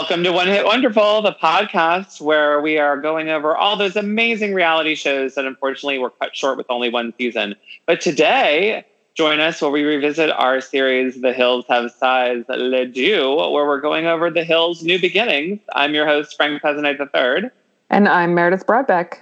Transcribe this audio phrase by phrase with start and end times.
[0.00, 4.54] Welcome to One Hit Wonderful, the podcast where we are going over all those amazing
[4.54, 7.56] reality shows that unfortunately were cut short with only one season.
[7.84, 13.34] But today, join us where we revisit our series, The Hills Have Size Le Dieu,
[13.34, 15.58] where we're going over The Hills' new beginnings.
[15.74, 17.50] I'm your host, Frank Pezzanite III.
[17.90, 19.14] And I'm Meredith Broadbeck.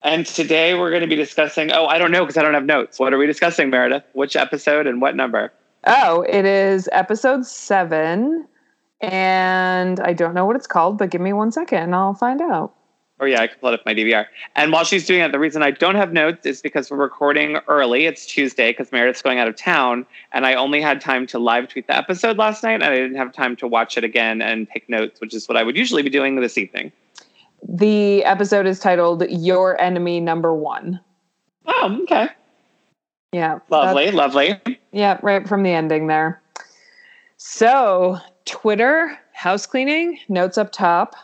[0.00, 2.64] And today we're going to be discussing, oh, I don't know because I don't have
[2.64, 2.98] notes.
[2.98, 4.04] What are we discussing, Meredith?
[4.14, 5.52] Which episode and what number?
[5.86, 8.46] Oh, it is episode seven
[9.00, 12.40] and I don't know what it's called, but give me one second and I'll find
[12.40, 12.74] out.
[13.20, 14.24] Or yeah, I can pull it up my DVR.
[14.56, 17.58] And while she's doing it, the reason I don't have notes is because we're recording
[17.68, 18.06] early.
[18.06, 21.68] It's Tuesday because Meredith's going out of town, and I only had time to live
[21.68, 24.66] tweet the episode last night, and I didn't have time to watch it again and
[24.70, 26.92] take notes, which is what I would usually be doing this evening.
[27.68, 30.98] The episode is titled "Your Enemy Number One."
[31.66, 32.28] Oh, okay.
[33.32, 34.58] Yeah, lovely, lovely.
[34.92, 36.40] Yeah, right from the ending there.
[37.36, 41.14] So Twitter, house cleaning, notes up top.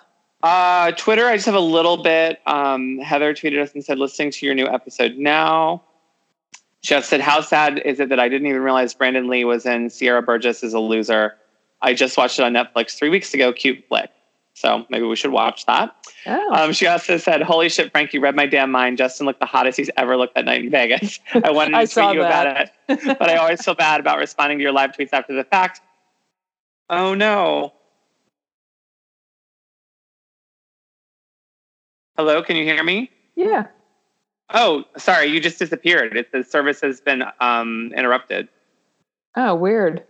[0.42, 2.40] Uh, Twitter, I just have a little bit.
[2.46, 5.82] Um, Heather tweeted us and said, listening to your new episode now.
[6.82, 9.66] She just said, How sad is it that I didn't even realize Brandon Lee was
[9.66, 11.34] in Sierra Burgess is a loser?
[11.82, 13.52] I just watched it on Netflix three weeks ago.
[13.52, 14.10] Cute flick.
[14.54, 15.94] So maybe we should watch that.
[16.26, 16.54] Oh.
[16.54, 18.98] Um, she also said, Holy shit, Frank, you read my damn mind.
[18.98, 21.18] Justin looked the hottest he's ever looked that night in Vegas.
[21.34, 22.46] I wanted to I tweet you that.
[22.88, 25.44] about it, but I always feel bad about responding to your live tweets after the
[25.44, 25.80] fact.
[26.88, 27.72] Oh no.
[32.16, 33.10] Hello, can you hear me?
[33.34, 33.66] Yeah.
[34.54, 36.16] Oh, sorry, you just disappeared.
[36.16, 38.48] It, the service has been um, interrupted.
[39.36, 40.04] Oh, weird.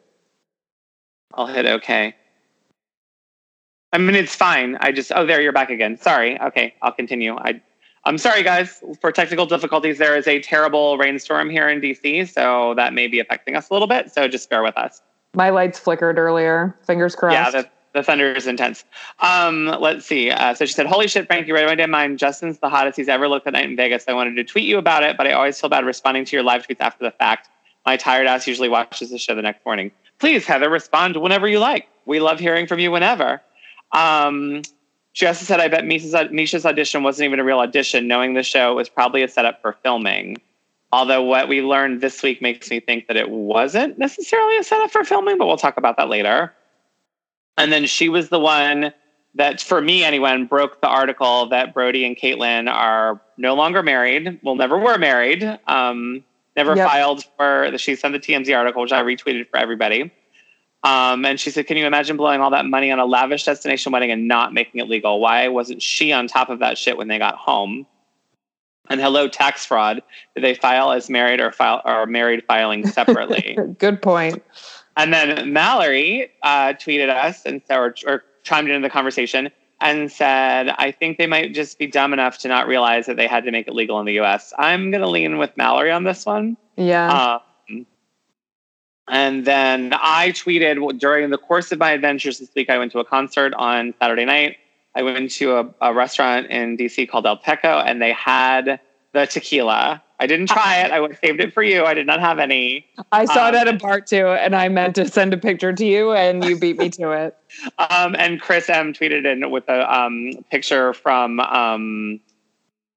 [1.34, 2.14] I'll hit OK.
[3.92, 4.76] I mean, it's fine.
[4.80, 5.96] I just, oh, there, you're back again.
[5.96, 6.40] Sorry.
[6.40, 7.34] Okay, I'll continue.
[7.36, 7.60] I,
[8.04, 9.98] I'm sorry, guys, for technical difficulties.
[9.98, 13.72] There is a terrible rainstorm here in DC, so that may be affecting us a
[13.72, 14.12] little bit.
[14.12, 15.00] So just bear with us.
[15.36, 16.74] My lights flickered earlier.
[16.86, 17.34] Fingers crossed.
[17.34, 18.84] Yeah, the, the thunder is intense.
[19.20, 20.30] Um, let's see.
[20.30, 22.18] Uh, so she said, "Holy shit, Frank, you read my damn mind.
[22.18, 24.04] Justin's the hottest he's ever looked at night in Vegas.
[24.08, 26.42] I wanted to tweet you about it, but I always feel bad responding to your
[26.42, 27.50] live tweets after the fact.
[27.84, 29.92] My tired ass usually watches the show the next morning.
[30.18, 31.86] Please, Heather, respond whenever you like.
[32.06, 33.42] We love hearing from you whenever."
[33.92, 34.62] Um,
[35.12, 38.08] she also said, "I bet Mischa's, Mischa's audition wasn't even a real audition.
[38.08, 40.38] Knowing the show was probably a setup for filming."
[40.92, 44.90] Although what we learned this week makes me think that it wasn't necessarily a setup
[44.90, 46.54] for filming, but we'll talk about that later.
[47.58, 48.92] And then she was the one
[49.34, 54.40] that, for me anyone, broke the article that Brody and Kaitlynn are no longer married.
[54.42, 55.42] Well, never were married.
[55.66, 56.24] Um,
[56.56, 56.88] never yep.
[56.88, 57.76] filed for.
[57.76, 60.12] She sent the TMZ article, which I retweeted for everybody.
[60.82, 63.92] Um, and she said, "Can you imagine blowing all that money on a lavish destination
[63.92, 65.18] wedding and not making it legal?
[65.18, 67.86] Why wasn't she on top of that shit when they got home?"
[68.88, 70.02] And hello, tax fraud.
[70.34, 73.58] Did they file as married or file or married filing separately?
[73.78, 74.42] Good point.
[74.96, 80.70] And then Mallory uh, tweeted us and or, or chimed into the conversation and said,
[80.78, 83.50] "I think they might just be dumb enough to not realize that they had to
[83.50, 86.56] make it legal in the U.S." I'm going to lean with Mallory on this one.
[86.76, 87.40] Yeah.
[87.68, 87.86] Um,
[89.08, 92.70] and then I tweeted during the course of my adventures this week.
[92.70, 94.56] I went to a concert on Saturday night.
[94.96, 98.80] I went to a, a restaurant in DC called El Peco, and they had
[99.12, 100.02] the tequila.
[100.18, 100.90] I didn't try it.
[100.90, 101.84] I saved it for you.
[101.84, 102.86] I did not have any.
[103.12, 105.74] I saw um, it at a bar too, and I meant to send a picture
[105.74, 107.36] to you, and you beat me to it.
[107.78, 111.40] Um, and Chris M tweeted in with a um, picture from.
[111.40, 112.20] Um,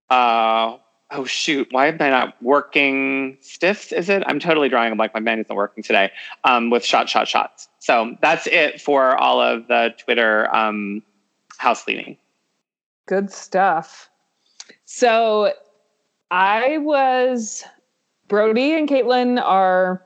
[0.10, 0.78] uh,
[1.12, 1.68] oh shoot!
[1.72, 3.38] Why am I not working?
[3.40, 4.24] Stiffs is it?
[4.26, 4.92] I'm totally drawing.
[4.92, 6.12] I'm like my mind isn't working today.
[6.44, 7.70] Um, with shot, shot, shots.
[7.80, 11.04] So that's it for all of the Twitter um,
[11.59, 12.18] house cleaning.
[13.06, 14.09] Good stuff.
[14.86, 15.53] So
[16.31, 17.64] I was
[18.28, 20.03] Brody and Kaitlynn are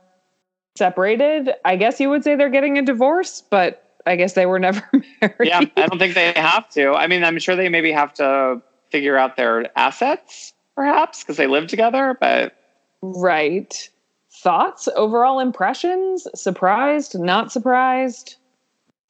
[0.75, 1.51] separated.
[1.63, 4.83] I guess you would say they're getting a divorce, but I guess they were never
[5.21, 5.47] married.
[5.47, 6.93] Yeah, I don't think they have to.
[6.93, 11.47] I mean, I'm sure they maybe have to figure out their assets, perhaps, because they
[11.47, 12.55] live together, but.
[13.01, 13.89] Right.
[14.31, 16.27] Thoughts, overall impressions?
[16.33, 18.37] Surprised, not surprised?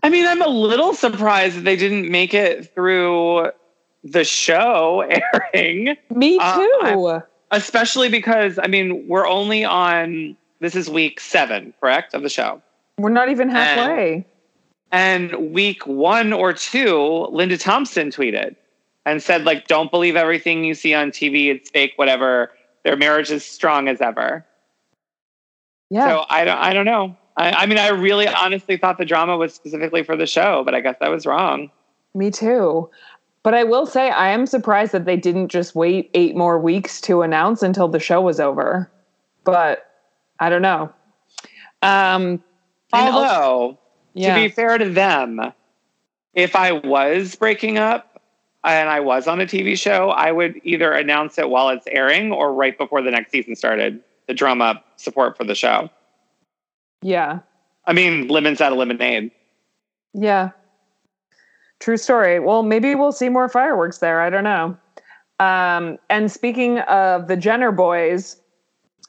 [0.04, 3.52] I mean, I'm a little surprised that they didn't make it through
[4.04, 5.10] the show
[5.54, 5.96] airing.
[6.14, 7.22] Me uh, too.
[7.52, 12.62] Especially because, I mean, we're only on, this is week seven, correct, of the show?
[12.98, 14.26] We're not even halfway.
[14.92, 18.56] And, and week one or two, Linda Thompson tweeted
[19.06, 21.48] and said, like, don't believe everything you see on TV.
[21.48, 22.52] It's fake, whatever.
[22.84, 24.46] Their marriage is strong as ever.
[25.90, 26.08] Yeah.
[26.08, 27.16] So I don't, I don't know.
[27.38, 30.76] I, I mean, I really honestly thought the drama was specifically for the show, but
[30.76, 31.72] I guess I was wrong.
[32.14, 32.90] Me too.
[33.42, 37.02] But I will say, I am surprised that they didn't just wait eight more weeks
[37.02, 38.90] to announce until the show was over.
[39.44, 39.86] But
[40.40, 40.94] I don't know.
[41.82, 42.42] Um,
[42.94, 43.78] Although,
[44.14, 44.36] yeah.
[44.36, 45.42] to be fair to them,
[46.34, 48.22] if I was breaking up
[48.64, 52.32] and I was on a TV show, I would either announce it while it's airing
[52.32, 55.90] or right before the next season started to drum up support for the show.
[57.04, 57.40] Yeah.
[57.86, 59.32] I mean, lemons out of lemonade.
[60.14, 60.52] Yeah.
[61.80, 62.40] True story.
[62.40, 64.22] Well, maybe we'll see more fireworks there.
[64.22, 64.78] I don't know.
[65.40, 68.38] Um, and speaking of the Jenner boys,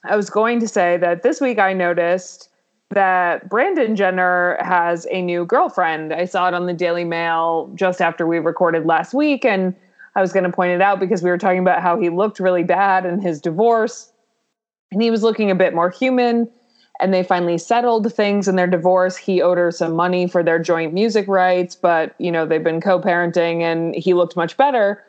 [0.05, 2.49] I was going to say that this week I noticed
[2.91, 6.13] that Brandon Jenner has a new girlfriend.
[6.13, 9.75] I saw it on the Daily Mail just after we recorded last week, and
[10.17, 12.41] I was going to point it out because we were talking about how he looked
[12.41, 14.13] really bad in his divorce,
[14.93, 16.51] and he was looking a bit more human.
[17.01, 19.17] And they finally settled things in their divorce.
[19.17, 22.81] He owed her some money for their joint music rights, but you know they've been
[22.81, 25.03] co-parenting, and he looked much better.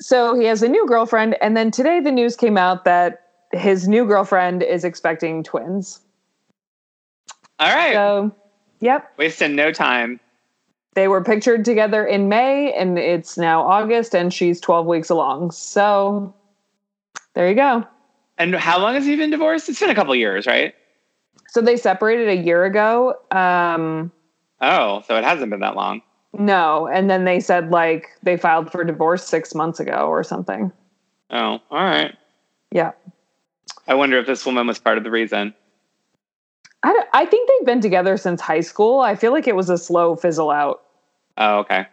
[0.00, 3.22] So he has a new girlfriend, and then today the news came out that
[3.52, 6.00] his new girlfriend is expecting twins.
[7.58, 7.92] All right.
[7.92, 8.34] So,
[8.80, 9.12] yep.
[9.18, 10.20] Wasting no time.
[10.94, 15.50] They were pictured together in May, and it's now August, and she's 12 weeks along.
[15.50, 16.34] So,
[17.34, 17.84] there you go.
[18.38, 19.68] And how long has he been divorced?
[19.68, 20.74] It's been a couple years, right?
[21.50, 23.14] So, they separated a year ago.
[23.30, 24.12] Um,
[24.60, 26.02] oh, so it hasn't been that long.
[26.32, 26.86] No.
[26.86, 30.72] And then they said, like, they filed for divorce six months ago or something.
[31.30, 32.16] Oh, all right.
[32.70, 32.92] Yeah.
[33.86, 35.54] I wonder if this woman was part of the reason.
[36.82, 39.00] I, I think they've been together since high school.
[39.00, 40.82] I feel like it was a slow fizzle out.
[41.36, 41.86] Oh, okay.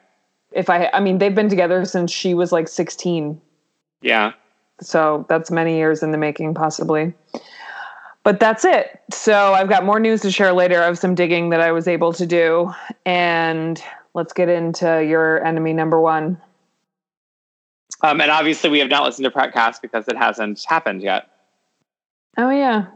[0.52, 3.42] If I, I mean, they've been together since she was like 16.
[4.02, 4.34] Yeah.
[4.80, 7.14] So that's many years in the making, possibly.
[8.28, 9.00] But that's it.
[9.10, 12.12] So I've got more news to share later of some digging that I was able
[12.12, 12.74] to do.
[13.06, 13.82] And
[14.16, 16.38] let's get into your enemy number one.
[18.02, 21.30] Um, and obviously, we have not listened to Prattcast because it hasn't happened yet.
[22.38, 22.88] Oh, yeah.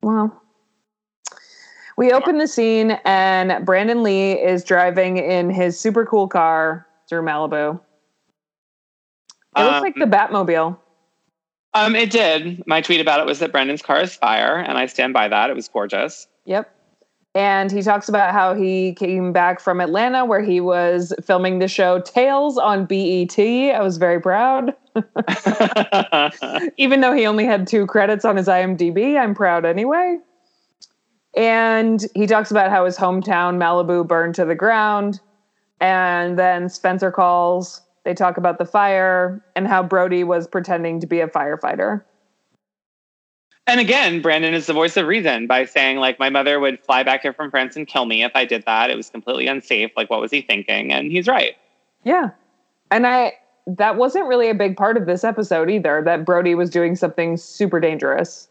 [0.00, 0.42] Well,
[1.98, 7.20] we open the scene, and Brandon Lee is driving in his super cool car through
[7.20, 7.78] Malibu.
[9.54, 10.78] It looks Um, like the Batmobile.
[11.74, 12.62] Um, it did.
[12.66, 15.50] My tweet about it was that Brendan's car is fire, and I stand by that.
[15.50, 16.26] It was gorgeous.
[16.44, 16.70] Yep.
[17.34, 21.68] And he talks about how he came back from Atlanta where he was filming the
[21.68, 23.38] show Tales on BET.
[23.38, 24.74] I was very proud.
[26.76, 30.18] Even though he only had two credits on his IMDb, I'm proud anyway.
[31.34, 35.18] And he talks about how his hometown, Malibu, burned to the ground.
[35.80, 37.80] And then Spencer calls.
[38.04, 42.02] They talk about the fire and how Brody was pretending to be a firefighter.
[43.66, 47.02] and again, Brandon is the voice of reason by saying, like, my mother would fly
[47.02, 48.90] back here from France and kill me if I did that.
[48.90, 49.92] It was completely unsafe.
[49.96, 50.92] Like, what was he thinking?
[50.92, 51.54] And he's right.
[52.04, 52.30] Yeah.
[52.90, 53.34] And I
[53.66, 57.36] that wasn't really a big part of this episode either, that Brody was doing something
[57.36, 58.48] super dangerous.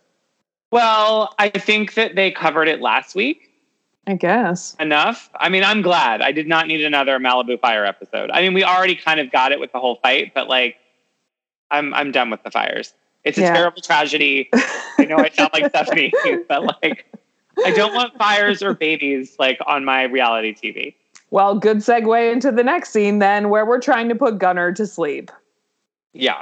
[0.72, 3.51] Well, I think that they covered it last week
[4.08, 4.76] I guess.
[4.80, 5.30] enough.
[5.36, 6.22] I mean, I'm glad.
[6.22, 8.32] I did not need another Malibu Fire episode.
[8.32, 10.78] I mean, we already kind of got it with the whole fight, but like,
[11.70, 12.94] I'm I'm done with the fires.
[13.24, 13.54] It's a Yeah.
[13.54, 14.50] terrible tragedy.
[14.98, 16.12] I know I sound like Stephanie,
[16.50, 17.06] but like,
[17.64, 20.96] I don't want fires or babies like on my reality TV.
[21.30, 24.86] Well, good segue into the next scene then, where we're trying to put Gunner to
[24.88, 25.32] sleep.
[26.14, 26.42] Yeah.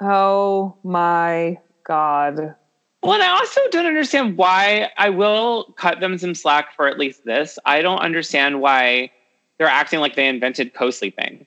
[0.00, 2.54] Oh my god.
[3.02, 6.98] Well, and I also don't understand why I will cut them some slack for at
[6.98, 7.58] least this.
[7.64, 9.10] I don't understand why
[9.58, 11.46] they're acting like they invented co-sleeping.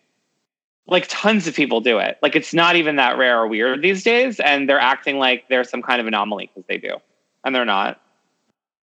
[0.87, 2.17] Like tons of people do it.
[2.21, 5.63] Like it's not even that rare or weird these days, and they're acting like they're
[5.63, 6.97] some kind of anomaly because they do,
[7.45, 8.01] and they're not.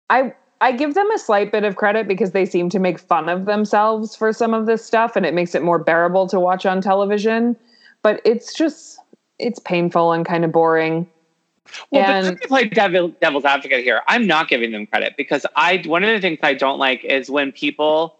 [0.08, 3.28] I I give them a slight bit of credit because they seem to make fun
[3.28, 6.64] of themselves for some of this stuff and it makes it more bearable to watch
[6.64, 7.56] on television.
[8.02, 9.00] But it's just
[9.40, 11.10] it's painful and kind of boring.
[11.90, 14.02] Well, And- let me play devil, devil's advocate here.
[14.08, 17.30] I'm not giving them credit because I one of the things I don't like is
[17.30, 18.18] when people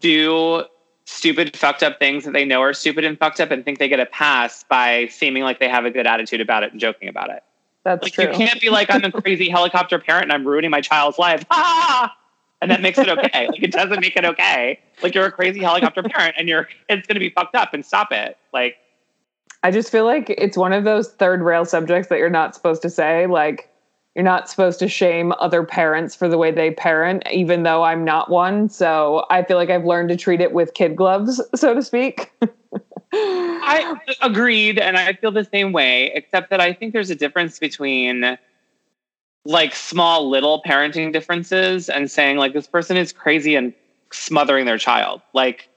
[0.00, 0.64] do
[1.04, 3.88] stupid, fucked up things that they know are stupid and fucked up and think they
[3.88, 7.08] get a pass by seeming like they have a good attitude about it and joking
[7.08, 7.42] about it.
[7.84, 8.24] That's Like true.
[8.26, 11.44] you can't be like I'm a crazy helicopter parent and I'm ruining my child's life.
[11.50, 12.16] Ah!
[12.60, 13.46] And that makes it okay.
[13.50, 14.78] Like it doesn't make it okay.
[15.02, 18.12] Like you're a crazy helicopter parent and your kid's gonna be fucked up and stop
[18.12, 18.36] it.
[18.52, 18.76] Like
[19.62, 22.82] I just feel like it's one of those third rail subjects that you're not supposed
[22.82, 23.26] to say.
[23.26, 23.68] Like,
[24.14, 28.04] you're not supposed to shame other parents for the way they parent, even though I'm
[28.04, 28.68] not one.
[28.68, 32.30] So I feel like I've learned to treat it with kid gloves, so to speak.
[33.14, 37.58] I agreed, and I feel the same way, except that I think there's a difference
[37.58, 38.36] between
[39.44, 43.74] like small little parenting differences and saying like this person is crazy and
[44.12, 45.20] smothering their child.
[45.34, 45.68] Like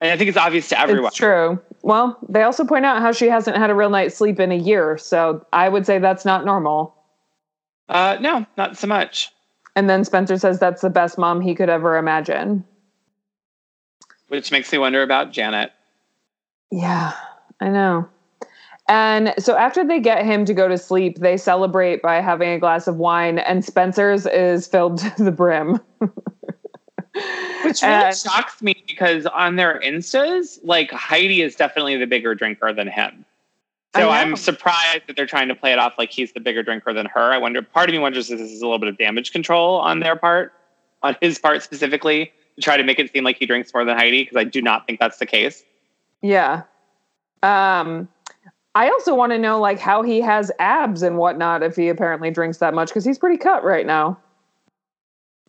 [0.00, 1.08] and I think it's obvious to everyone.
[1.08, 1.60] It's true.
[1.82, 4.56] Well, they also point out how she hasn't had a real night's sleep in a
[4.56, 4.98] year.
[4.98, 6.94] So I would say that's not normal.
[7.88, 9.30] Uh no, not so much.
[9.76, 12.64] And then Spencer says that's the best mom he could ever imagine.
[14.28, 15.72] which makes me wonder about Janet.
[16.70, 17.12] Yeah,
[17.60, 18.08] I know.
[18.88, 22.58] And so after they get him to go to sleep, they celebrate by having a
[22.58, 25.80] glass of wine, and Spencer's is filled to the brim.
[27.64, 32.34] Which really and, shocks me because on their instas, like Heidi is definitely the bigger
[32.34, 33.24] drinker than him.
[33.94, 36.92] So I'm surprised that they're trying to play it off like he's the bigger drinker
[36.92, 37.32] than her.
[37.32, 39.80] I wonder, part of me wonders if this is a little bit of damage control
[39.80, 40.52] on their part,
[41.02, 43.96] on his part specifically, to try to make it seem like he drinks more than
[43.96, 45.64] Heidi, because I do not think that's the case.
[46.22, 46.62] Yeah.
[47.42, 48.08] Um,
[48.76, 52.30] I also want to know like how he has abs and whatnot if he apparently
[52.30, 54.18] drinks that much because he's pretty cut right now.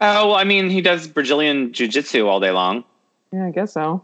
[0.04, 2.84] Oh, well, I mean, he does Brazilian jiu jitsu all day long.
[3.32, 4.04] Yeah, I guess so.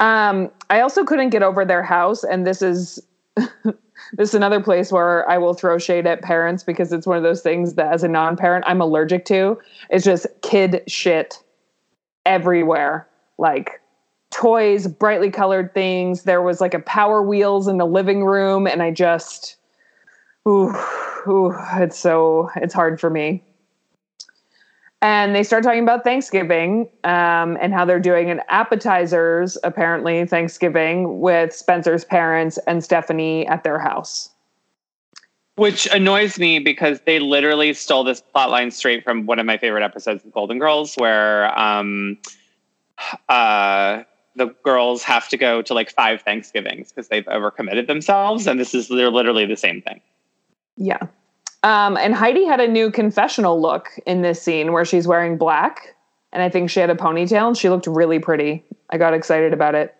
[0.00, 3.00] Um, I also couldn't get over their house, and this is
[3.36, 7.22] this is another place where I will throw shade at parents because it's one of
[7.22, 9.58] those things that as a non-parent I'm allergic to.
[9.88, 11.42] It's just kid shit
[12.26, 13.08] everywhere.
[13.38, 13.80] Like
[14.30, 16.24] toys, brightly colored things.
[16.24, 19.56] There was like a power wheels in the living room and I just
[20.46, 20.74] ooh,
[21.26, 23.42] ooh it's so it's hard for me
[25.00, 31.20] and they start talking about Thanksgiving um, and how they're doing an appetizers, apparently, Thanksgiving
[31.20, 34.30] with Spencer's parents and Stephanie at their house.
[35.54, 39.84] Which annoys me because they literally stole this plotline straight from one of my favorite
[39.84, 42.18] episodes of Golden Girls, where um,
[43.28, 44.02] uh,
[44.34, 48.46] the girls have to go to like five Thanksgivings because they've overcommitted themselves.
[48.46, 50.00] And this is they're literally the same thing.
[50.76, 51.06] Yeah.
[51.62, 55.96] Um, and Heidi had a new confessional look in this scene where she's wearing black.
[56.32, 58.64] And I think she had a ponytail and she looked really pretty.
[58.90, 59.94] I got excited about it.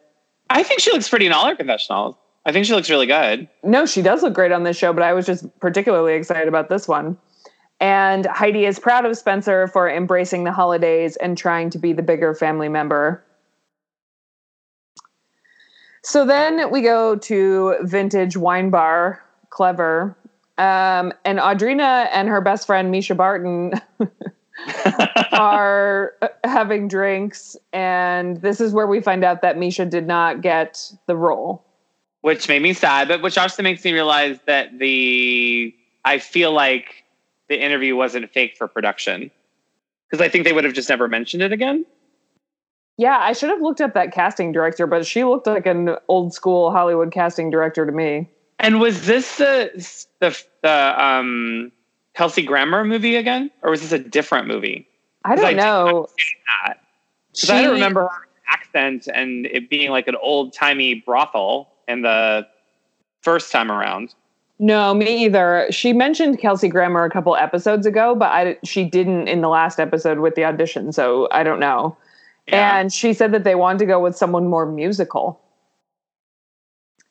[0.51, 2.17] I think she looks pretty in all her confessionals.
[2.47, 3.49] I think she looks really good.
[3.63, 6.69] No, she does look great on this show, but I was just particularly excited about
[6.69, 7.19] this one.
[7.81, 12.03] And Heidi is proud of Spencer for embracing the holidays and trying to be the
[12.03, 13.23] bigger family member.
[16.03, 20.17] So then we go to Vintage Wine Bar, Clever,
[20.59, 23.73] um, and Audrina and her best friend Mischa Barton
[25.33, 30.93] are having drinks, and this is where we find out that Mischa did not get
[31.07, 31.65] the role,
[32.23, 35.75] which made me sad, but which also makes me realize that the
[36.05, 37.05] I feel like
[37.49, 39.31] the interview wasn't fake for production
[40.11, 41.87] because I think they would have just never mentioned it again.
[42.97, 46.35] Yeah, I should have looked up that casting director, but she looked like an old
[46.35, 48.29] school Hollywood casting director to me.
[48.59, 49.71] And was this the
[50.21, 51.73] the the um,
[52.15, 54.89] Kelsey Grammer movie again, or was this a different movie?
[55.25, 56.09] I don't I know.
[57.33, 62.03] Because I don't remember her accent and it being like an old timey brothel in
[62.03, 62.47] the
[63.21, 64.15] first time around.
[64.59, 65.69] No, me either.
[65.71, 69.79] She mentioned Kelsey Grammer a couple episodes ago, but I, she didn't in the last
[69.79, 71.97] episode with the audition, so I don't know.
[72.49, 72.79] Yeah.
[72.79, 75.41] And she said that they wanted to go with someone more musical.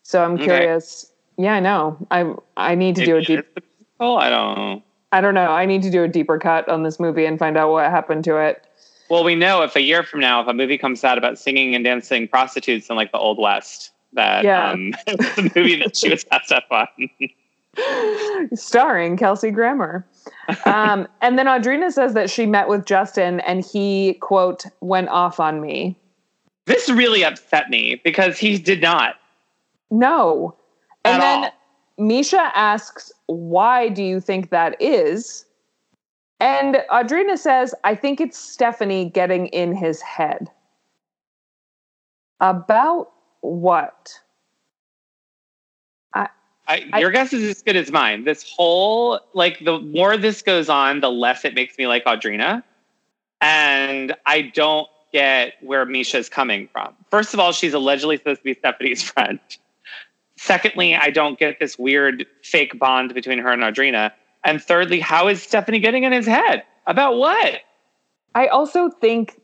[0.04, 1.98] So I'm curious yeah, I know.
[2.12, 3.60] I I need to Maybe do a deep.
[4.00, 4.84] Oh, I don't.
[5.12, 5.52] I don't know.
[5.52, 8.24] I need to do a deeper cut on this movie and find out what happened
[8.26, 8.64] to it.
[9.10, 11.76] Well, we know if a year from now, if a movie comes out about singing
[11.76, 14.72] and dancing prostitutes in like the old west, that yeah.
[14.72, 16.88] um, the movie that she was passed up on.
[18.54, 20.06] Starring Kelsey Grammer.
[20.66, 25.40] Um, and then Audrina says that she met with Justin and he, quote, went off
[25.40, 25.96] on me.
[26.66, 29.16] This really upset me because he did not.
[29.90, 30.58] No
[31.14, 31.52] and then all.
[32.00, 35.46] Mischa asks, Why do you think that is?
[36.40, 40.50] And Audrina says, I think it's Stephanie getting in his head.
[42.40, 43.12] About
[43.42, 44.20] what?
[46.68, 48.26] I, I, your guess is as good as mine.
[48.26, 52.62] This whole, like, the more this goes on, the less it makes me like Audrina.
[53.42, 56.94] And I don't get where Mischa's coming from.
[57.10, 59.40] First of all, she's allegedly supposed to be Stephanie's friend.
[60.38, 64.12] Secondly, I don't get this weird fake bond between her and Audrina.
[64.44, 66.64] And thirdly, how is Stephanie getting in his head?
[66.86, 67.62] About what?
[68.36, 69.42] I also think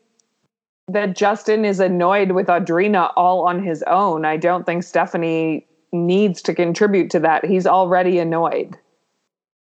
[0.87, 4.23] that Justin is annoyed with Audrina all on his own.
[4.25, 7.45] I don't think Stephanie needs to contribute to that.
[7.45, 8.77] He's already annoyed.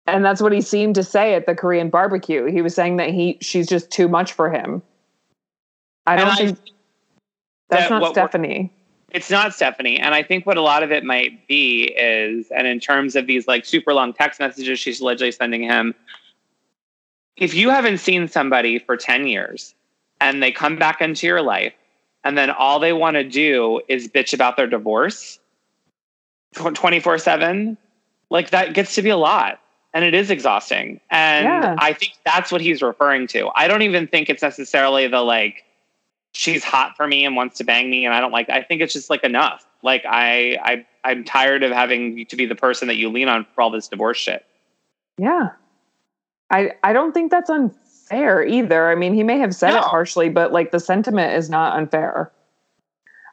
[0.07, 2.45] And that's what he seemed to say at the Korean barbecue.
[2.45, 4.83] He was saying that he she's just too much for him.
[6.05, 6.71] I don't and think I,
[7.69, 8.71] that's that not Stephanie
[9.11, 9.97] it's not Stephanie.
[9.97, 13.27] And I think what a lot of it might be is, and in terms of
[13.27, 15.95] these like super long text messages she's allegedly sending him,
[17.37, 19.75] if you haven't seen somebody for 10 years
[20.21, 21.73] and they come back into your life
[22.23, 25.39] and then all they want to do is bitch about their divorce
[26.55, 27.77] 24 7,
[28.29, 29.59] like that gets to be a lot.
[29.93, 30.99] And it is exhausting.
[31.09, 31.75] And yeah.
[31.77, 33.49] I think that's what he's referring to.
[33.55, 35.63] I don't even think it's necessarily the like,
[36.35, 38.81] she's hot for me and wants to bang me and I don't like I think
[38.81, 39.65] it's just like enough.
[39.81, 43.45] Like I I I'm tired of having to be the person that you lean on
[43.55, 44.45] for all this divorce shit.
[45.17, 45.49] Yeah.
[46.51, 48.89] I I don't think that's unfair either.
[48.89, 49.77] I mean, he may have said no.
[49.77, 52.31] it harshly, but like the sentiment is not unfair.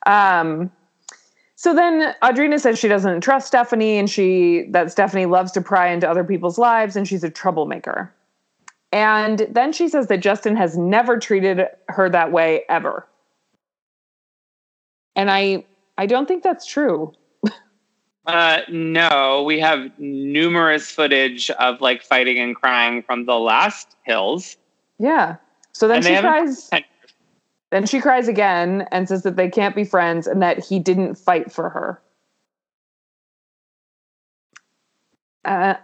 [0.07, 0.71] Um
[1.57, 5.89] so then Audrina says she doesn't trust Stephanie and she that Stephanie loves to pry
[5.89, 8.13] into other people's lives and she's a troublemaker.
[8.93, 13.07] And then she says that Justin has never treated her that way ever.
[15.17, 15.65] And I
[15.97, 17.13] I don't think that's true.
[18.27, 24.57] uh no, we have numerous footage of like fighting and crying from the last hills.
[24.99, 25.37] Yeah.
[25.73, 26.71] So then and she cries
[27.71, 31.15] then she cries again and says that they can't be friends and that he didn't
[31.15, 32.03] fight for her.
[35.47, 35.75] Uh,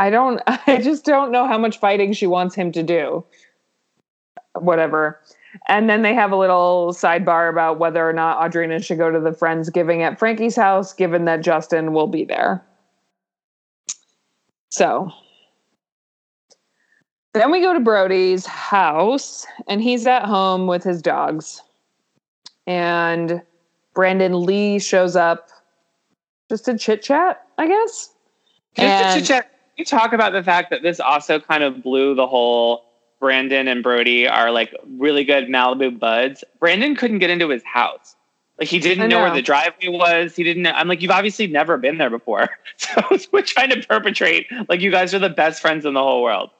[0.00, 3.24] I don't, I just don't know how much fighting she wants him to do.
[4.54, 5.20] Whatever.
[5.68, 9.20] And then they have a little sidebar about whether or not Audrina should go to
[9.20, 12.64] the Friendsgiving at Frankie's house, given that Justin will be there.
[14.70, 15.10] So
[17.34, 21.62] then we go to Brody's house, and he's at home with his dogs.
[22.66, 23.42] And
[23.94, 25.48] Brandon Lee shows up
[26.48, 28.10] just to chit chat, I guess.
[28.76, 29.59] Just and, to chit chat.
[29.80, 32.84] You talk about the fact that this also kind of blew the whole
[33.18, 36.44] Brandon and Brody are like really good Malibu buds.
[36.58, 38.14] Brandon couldn't get into his house.
[38.58, 39.16] Like he didn't know.
[39.16, 39.22] know.
[39.22, 40.36] where the driveway was.
[40.36, 40.72] He didn't know.
[40.72, 42.50] I'm like, you've obviously never been there before.
[42.76, 43.00] So
[43.32, 46.50] we're trying to perpetrate like you guys are the best friends in the whole world.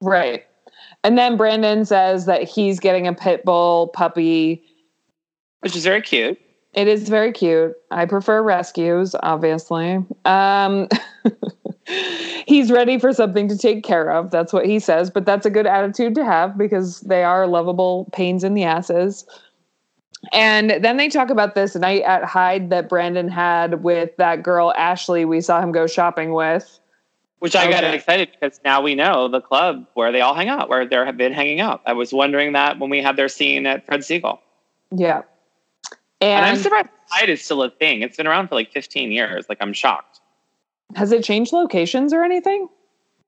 [0.00, 0.44] Right.
[1.04, 4.64] And then Brandon says that he's getting a pit bull puppy,
[5.60, 6.40] which is very cute.
[6.72, 7.76] It is very cute.
[7.92, 10.04] I prefer rescues, obviously.
[10.24, 10.88] Um,
[11.86, 14.30] he's ready for something to take care of.
[14.30, 18.08] That's what he says, but that's a good attitude to have because they are lovable
[18.12, 19.24] pains in the asses.
[20.32, 24.72] And then they talk about this night at Hyde that Brandon had with that girl
[24.76, 26.80] Ashley we saw him go shopping with.
[27.40, 27.72] Which I okay.
[27.72, 30.96] got excited because now we know the club where they all hang out, where they
[30.96, 31.82] have been hanging out.
[31.84, 34.38] I was wondering that when we had their scene at Fred Segal.
[34.90, 35.22] Yeah.
[36.22, 38.00] And, and I'm surprised Hyde is still a thing.
[38.00, 39.44] It's been around for like 15 years.
[39.48, 40.13] Like I'm shocked.
[40.94, 42.68] Has it changed locations or anything?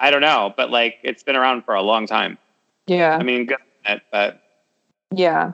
[0.00, 2.38] I don't know, but like it's been around for a long time.
[2.86, 3.16] Yeah.
[3.18, 3.58] I mean, good
[4.10, 4.42] but
[5.12, 5.52] yeah.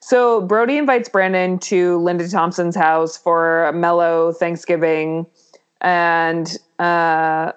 [0.00, 5.26] So Brody invites Brandon to Linda Thompson's house for a mellow Thanksgiving,
[5.80, 7.52] and uh,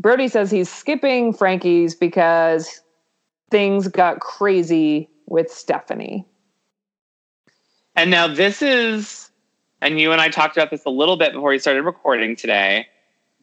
[0.00, 2.80] Brody says he's skipping Frankie's because
[3.50, 6.26] things got crazy with Stephanie.
[7.96, 9.30] And now this is,
[9.80, 12.88] and you and I talked about this a little bit before we started recording today.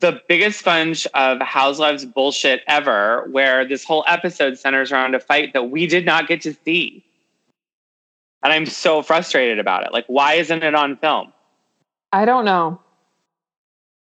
[0.02, 5.54] The biggest sponge of Housewives bullshit ever, where this whole episode centers around a fight
[5.54, 7.06] that we did not get to see.
[8.44, 9.94] And I'm so frustrated about it.
[9.94, 11.32] Like, why isn't it on film?
[12.12, 12.80] I don't know.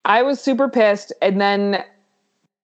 [0.05, 1.11] I was super pissed.
[1.21, 1.83] And then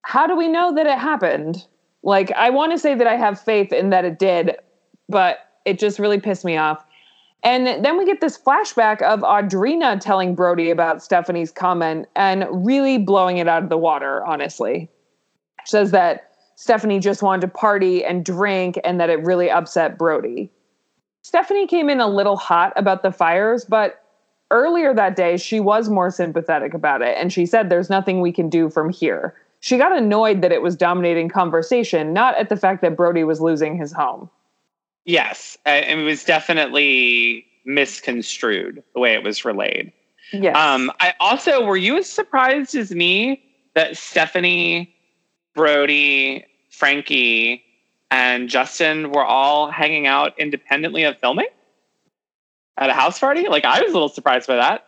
[0.04, 1.66] how do we know that it happened?
[2.04, 4.58] Like, I want to say that I have faith in that it did,
[5.10, 6.86] but it just really pissed me off.
[7.44, 12.98] And then we get this flashback of Audrina telling Brody about Stephanie's comment and really
[12.98, 14.90] blowing it out of the water, honestly.
[15.66, 19.98] She says that Stephanie just wanted to party and drink and that it really upset
[19.98, 20.50] Brody.
[21.22, 24.04] Stephanie came in a little hot about the fires, but
[24.52, 28.32] earlier that day she was more sympathetic about it and she said there's nothing we
[28.32, 32.58] can do from here she got annoyed that it was dominating conversation, not at the
[32.58, 34.30] fact that Brody was losing his home.
[35.06, 39.92] Yes, and it was definitely misconstrued the way it was relayed.
[40.32, 40.56] Yes.
[40.56, 43.44] Um, I also were you as surprised as me
[43.76, 44.96] that Stephanie,
[45.54, 47.64] Brody, Frankie,
[48.10, 51.48] and Justin were all hanging out independently of filming
[52.78, 53.48] at a house party?
[53.48, 54.88] Like I was a little surprised by that.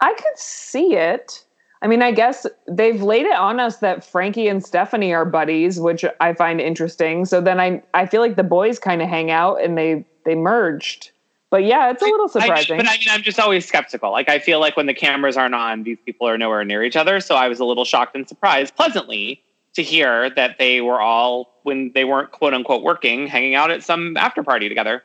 [0.00, 1.44] I could see it.
[1.82, 5.80] I mean, I guess they've laid it on us that Frankie and Stephanie are buddies,
[5.80, 7.24] which I find interesting.
[7.24, 10.34] So then I I feel like the boys kind of hang out and they they
[10.34, 11.10] merged.
[11.48, 12.74] But yeah, it's a little surprising.
[12.74, 14.12] I, but I mean, I'm just always skeptical.
[14.12, 16.96] Like I feel like when the cameras aren't on, these people are nowhere near each
[16.96, 17.18] other.
[17.18, 19.42] So I was a little shocked and surprised, pleasantly,
[19.74, 23.82] to hear that they were all when they weren't quote unquote working, hanging out at
[23.82, 25.02] some after party together.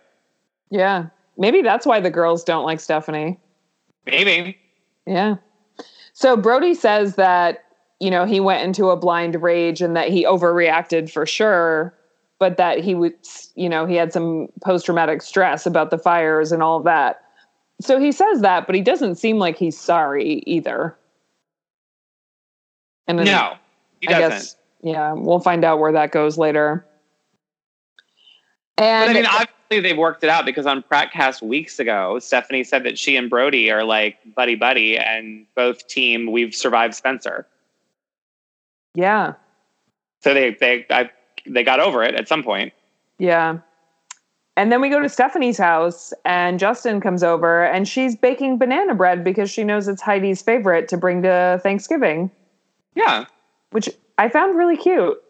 [0.69, 1.07] Yeah,
[1.37, 3.39] maybe that's why the girls don't like Stephanie.
[4.05, 4.57] Maybe.
[5.07, 5.37] Yeah.
[6.15, 7.65] So Brody says that,
[7.99, 11.93] you know, he went into a blind rage and that he overreacted for sure,
[12.39, 16.53] but that he was, you know, he had some post traumatic stress about the fires
[16.53, 17.21] and all of that.
[17.81, 20.97] So he says that, but he doesn't seem like he's sorry either.
[23.07, 23.55] And then, no,
[23.99, 24.23] he doesn't.
[24.23, 26.85] I guess, yeah, we'll find out where that goes later.
[28.77, 32.63] And but I mean, obviously they've worked it out because on Prattcast weeks ago, Stephanie
[32.63, 37.47] said that she and Brody are like buddy buddy, and both team we've survived Spencer.
[38.93, 39.33] yeah,
[40.21, 41.09] So they they I,
[41.45, 42.73] they got over it at some point.
[43.19, 43.59] yeah.
[44.57, 48.95] And then we go to Stephanie's house, and Justin comes over, and she's baking banana
[48.95, 52.31] bread because she knows it's Heidi's favorite to bring to Thanksgiving,
[52.95, 53.25] Yeah,
[53.71, 55.21] which I found really cute.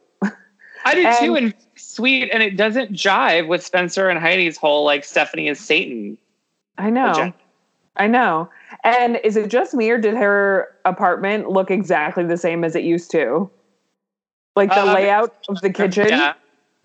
[0.86, 4.86] I did And- too, and sweet, and it doesn't jive with Spencer and Heidi's whole
[4.86, 6.18] like Stephanie is Satan.
[6.78, 7.12] I know.
[7.12, 7.36] agenda.
[7.98, 8.50] I know.
[8.84, 12.84] And is it just me or did her apartment look exactly the same as it
[12.84, 13.50] used to?
[14.56, 16.08] Like the Uh, layout of the kitchen?
[16.10, 16.34] Yeah,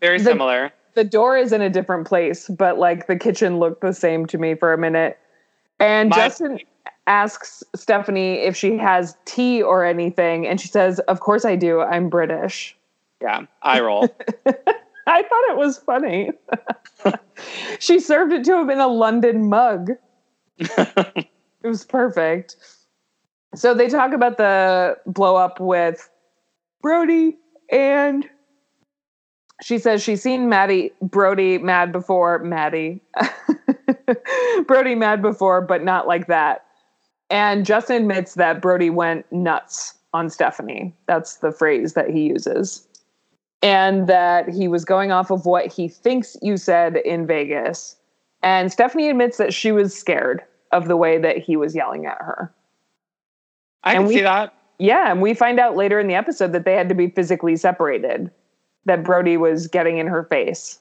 [0.01, 0.73] very The- similar.
[0.95, 4.39] The door is in a different place, but like the kitchen looked the same to
[4.39, 5.19] me for a minute.
[5.79, 6.61] And My- Justin
[7.07, 10.47] asks Stephanie if she has tea or anything.
[10.47, 11.81] And she says, Of course I do.
[11.81, 12.77] I'm British.
[13.21, 14.09] Yeah, eye roll.
[15.07, 16.31] I thought it was funny.
[17.79, 19.93] she served it to him in a London mug.
[21.63, 22.57] It was perfect.
[23.55, 26.09] So they talk about the blow up with
[26.81, 27.37] Brody
[27.71, 28.27] and
[29.63, 33.03] she says she's seen Maddie Brody mad before, Maddie.
[34.67, 36.65] Brody mad before, but not like that.
[37.29, 40.95] And Justin admits that Brody went nuts on Stephanie.
[41.07, 42.89] That's the phrase that he uses.
[43.63, 47.97] And that he was going off of what he thinks you said in Vegas.
[48.43, 50.43] And Stephanie admits that she was scared
[50.73, 52.53] of the way that he was yelling at her.
[53.85, 54.55] I And can we- see that.
[54.79, 57.55] Yeah, and we find out later in the episode that they had to be physically
[57.55, 58.31] separated,
[58.87, 60.79] that Brody was getting in her face.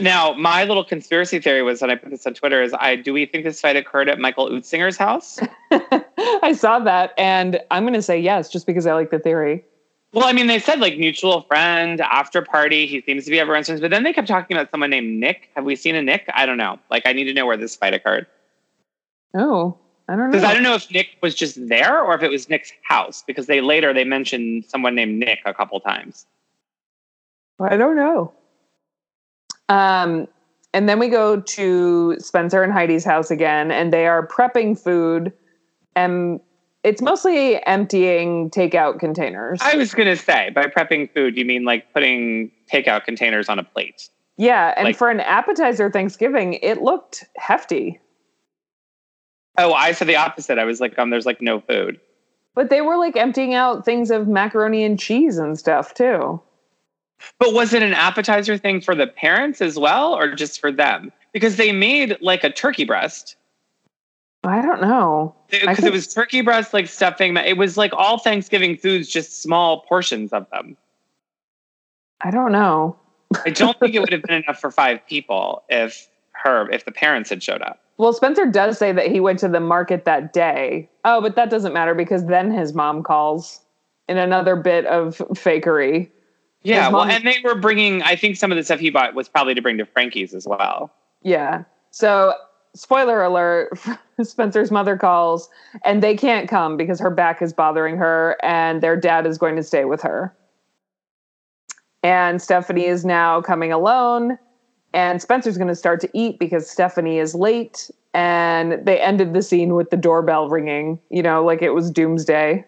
[0.00, 3.12] Now, my little conspiracy theory was, and I put this on Twitter, is I do
[3.12, 5.38] we think this fight occurred at Michael Utzinger's house?
[6.42, 9.64] I saw that, and I'm going to say yes, just because I like the theory.
[10.12, 12.86] Well, I mean, they said like mutual friend, after party.
[12.86, 15.50] He seems to be everyone's friends, but then they kept talking about someone named Nick.
[15.54, 16.24] Have we seen a Nick?
[16.34, 16.78] I don't know.
[16.90, 18.26] Like, I need to know where this fight occurred
[19.34, 19.76] Oh,
[20.08, 20.30] I don't know.
[20.30, 23.22] because I don't know if Nick was just there or if it was Nick's house.
[23.26, 26.24] Because they later they mentioned someone named Nick a couple times.
[27.60, 28.32] I don't know.
[29.68, 30.26] Um,
[30.72, 35.32] and then we go to Spencer and Heidi's house again, and they are prepping food,
[35.96, 36.40] and
[36.88, 39.60] it's mostly emptying takeout containers.
[39.62, 43.64] I was gonna say by prepping food, you mean like putting takeout containers on a
[43.64, 44.08] plate?
[44.38, 48.00] yeah, and like- for an appetizer Thanksgiving, it looked hefty.
[49.58, 50.58] Oh, I said the opposite.
[50.58, 52.00] I was like, um, there's like no food.
[52.54, 56.40] But they were like emptying out things of macaroni and cheese and stuff too.
[57.40, 61.12] But was it an appetizer thing for the parents as well, or just for them?
[61.32, 63.36] Because they made like a turkey breast.
[64.44, 65.34] I don't know.
[65.50, 67.36] Because could- it was turkey breast, like stuffing.
[67.36, 70.76] It was like all Thanksgiving foods, just small portions of them.
[72.20, 72.96] I don't know.
[73.44, 76.92] I don't think it would have been enough for five people if her, if the
[76.92, 77.80] parents had showed up.
[77.98, 80.88] Well, Spencer does say that he went to the market that day.
[81.04, 83.60] Oh, but that doesn't matter because then his mom calls
[84.08, 86.08] in another bit of fakery.
[86.62, 88.02] Yeah, His well, mom- and they were bringing.
[88.02, 90.46] I think some of the stuff he bought was probably to bring to Frankie's as
[90.46, 90.92] well.
[91.22, 91.64] Yeah.
[91.90, 92.34] So,
[92.74, 93.70] spoiler alert
[94.22, 95.48] Spencer's mother calls
[95.84, 99.56] and they can't come because her back is bothering her and their dad is going
[99.56, 100.34] to stay with her.
[102.02, 104.38] And Stephanie is now coming alone
[104.94, 109.42] and Spencer's going to start to eat because Stephanie is late and they ended the
[109.42, 112.64] scene with the doorbell ringing, you know, like it was doomsday.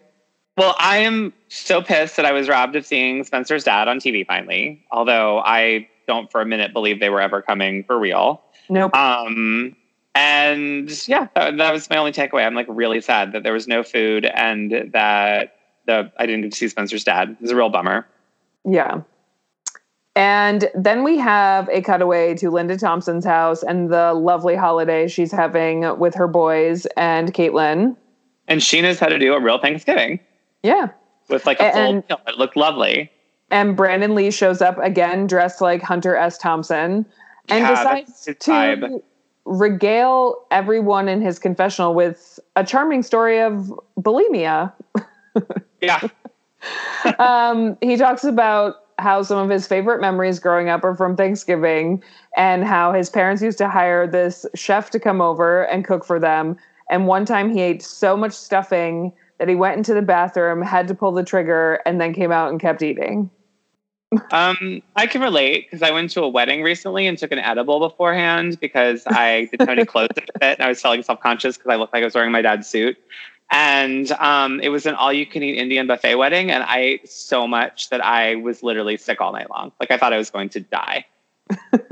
[0.56, 4.26] Well, I am so pissed that I was robbed of seeing Spencer's dad on TV
[4.26, 4.84] finally.
[4.90, 8.42] Although I don't for a minute believe they were ever coming for real.
[8.68, 8.94] Nope.
[8.94, 9.74] Um,
[10.14, 12.44] and yeah, that, that was my only takeaway.
[12.44, 15.54] I'm like really sad that there was no food and that
[15.86, 17.30] the I didn't get to see Spencer's dad.
[17.30, 18.06] It was a real bummer.
[18.64, 19.02] Yeah.
[20.16, 25.30] And then we have a cutaway to Linda Thompson's house and the lovely holiday she's
[25.30, 27.96] having with her boys and Kaitlynn.
[28.48, 30.18] And Sheena's had to do a real Thanksgiving
[30.64, 30.88] Yeah.
[31.28, 32.20] with like a full And- meal.
[32.26, 33.10] It looked lovely.
[33.52, 36.38] And Brandon Lee shows up again dressed like Hunter S.
[36.38, 37.06] Thompson
[37.48, 39.02] and Yeah, decides to vibe.
[39.50, 44.72] Regale everyone in his confessional with a charming story of bulimia.
[45.82, 46.00] Yeah.
[47.18, 52.02] um, he talks about how some of his favorite memories growing up are from Thanksgiving
[52.36, 56.20] and how his parents used to hire this chef to come over and cook for
[56.20, 56.56] them.
[56.88, 60.86] And one time he ate so much stuffing that he went into the bathroom, had
[60.88, 63.30] to pull the trigger, and then came out and kept eating.
[64.32, 67.78] Um, I can relate because I went to a wedding recently and took an edible
[67.78, 71.70] beforehand because I did Tony clothes a bit and I was feeling self conscious because
[71.70, 72.96] I looked like I was wearing my dad's suit.
[73.52, 77.08] And um, it was an all you can eat Indian buffet wedding, and I ate
[77.10, 79.72] so much that I was literally sick all night long.
[79.80, 81.04] Like I thought I was going to die.
[81.74, 81.86] so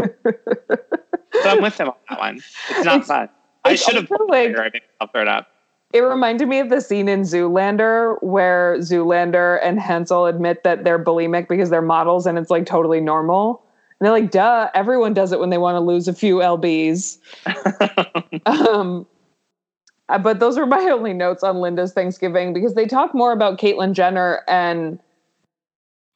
[1.45, 2.37] I'm with him on that one.
[2.37, 3.29] It's not It's- fun.
[3.65, 5.49] I should have like- like, I'll throw it up.
[5.93, 11.03] It reminded me of the scene in Zoolander where Zoolander and Hansel admit that they're
[11.03, 13.63] bulimic because they're models and it's like totally normal.
[13.99, 17.17] And they're like, duh, everyone does it when they want to lose a few LBs.
[18.47, 19.07] um,
[20.11, 23.59] uh, but those were my only notes on Linda's Thanksgiving because they talk more about
[23.59, 24.99] Caitlyn Jenner and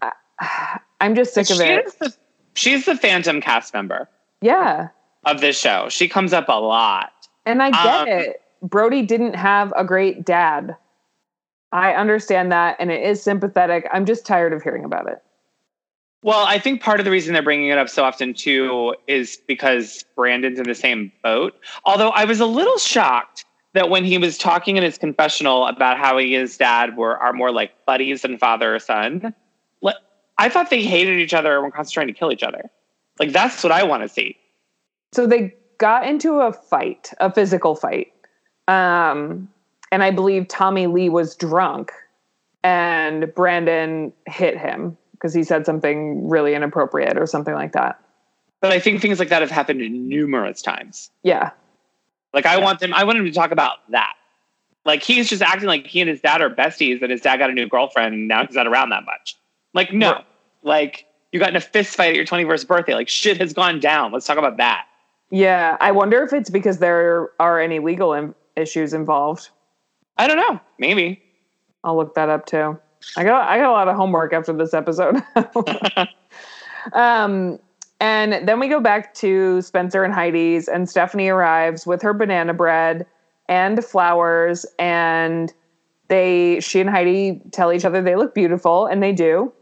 [0.03, 0.13] I,
[1.01, 1.99] I'm just sick of She it.
[1.99, 2.15] the-
[2.55, 4.07] she's the phantom cast member
[4.43, 4.89] Yeah.
[5.25, 5.89] of this show.
[5.89, 7.11] She comes up a lot.
[7.47, 8.42] And I get Um, it.
[8.63, 10.77] Brody didn't have a great dad.
[11.73, 13.89] I understand that and it is sympathetic.
[13.93, 15.23] I'm just tired of hearing about it.
[16.23, 19.39] Well, I think part of the reason they're bringing it up so often too is
[19.49, 21.55] because Brandon's in the same boat.
[21.85, 25.99] Although I was a little shocked that when he was talking in his confessional about
[25.99, 29.35] how he and his dad were are more like buddies than father or son,
[30.39, 32.71] I thought they hated each other and were constantly trying to kill each other.
[33.19, 34.37] Like that's what I want to see.
[35.13, 38.12] So they got into a fight, a physical fight.
[38.73, 39.49] Um,
[39.91, 41.93] and I believe Tommy Lee was drunk
[42.65, 48.01] and Brandon hit him because he said something really inappropriate or something like that.
[48.61, 51.11] But I think things like that have happened numerous times.
[51.23, 51.51] Yeah.
[52.33, 52.65] Like I Yeah.
[52.65, 54.15] want them I want him to talk about that.
[54.85, 57.51] Like he's just acting like he and his dad are besties and his dad got
[57.51, 59.37] a new girlfriend and now he's not around that much.
[59.75, 60.13] Like no.
[60.13, 60.25] Right.
[60.63, 62.95] Like you got in a fist fight at your 21st birthday.
[62.95, 64.13] Like shit has gone down.
[64.13, 64.87] Let's talk about that.
[65.31, 65.77] Yeah.
[65.81, 68.13] I wonder if it's because there are any legal
[68.57, 69.51] issues involved.
[70.17, 70.61] I don't know.
[70.79, 71.23] Maybe.
[71.85, 72.79] I'll look that up too.
[73.17, 75.23] I got I got a lot of homework after this episode.
[76.93, 77.59] um,
[78.01, 82.55] and then we go back to Spencer and Heidi's, and Stephanie arrives with her banana
[82.55, 83.07] bread
[83.49, 85.53] and flowers, and
[86.09, 89.53] they she and Heidi tell each other they look beautiful, and they do.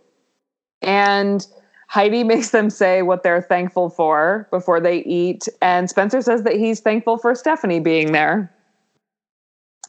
[0.82, 1.46] And
[1.88, 6.56] Heidi makes them say what they're thankful for before they eat, and Spencer says that
[6.56, 8.52] he's thankful for Stephanie being there.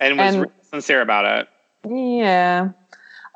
[0.01, 1.47] And was And- sincere about it.
[1.89, 2.69] Yeah.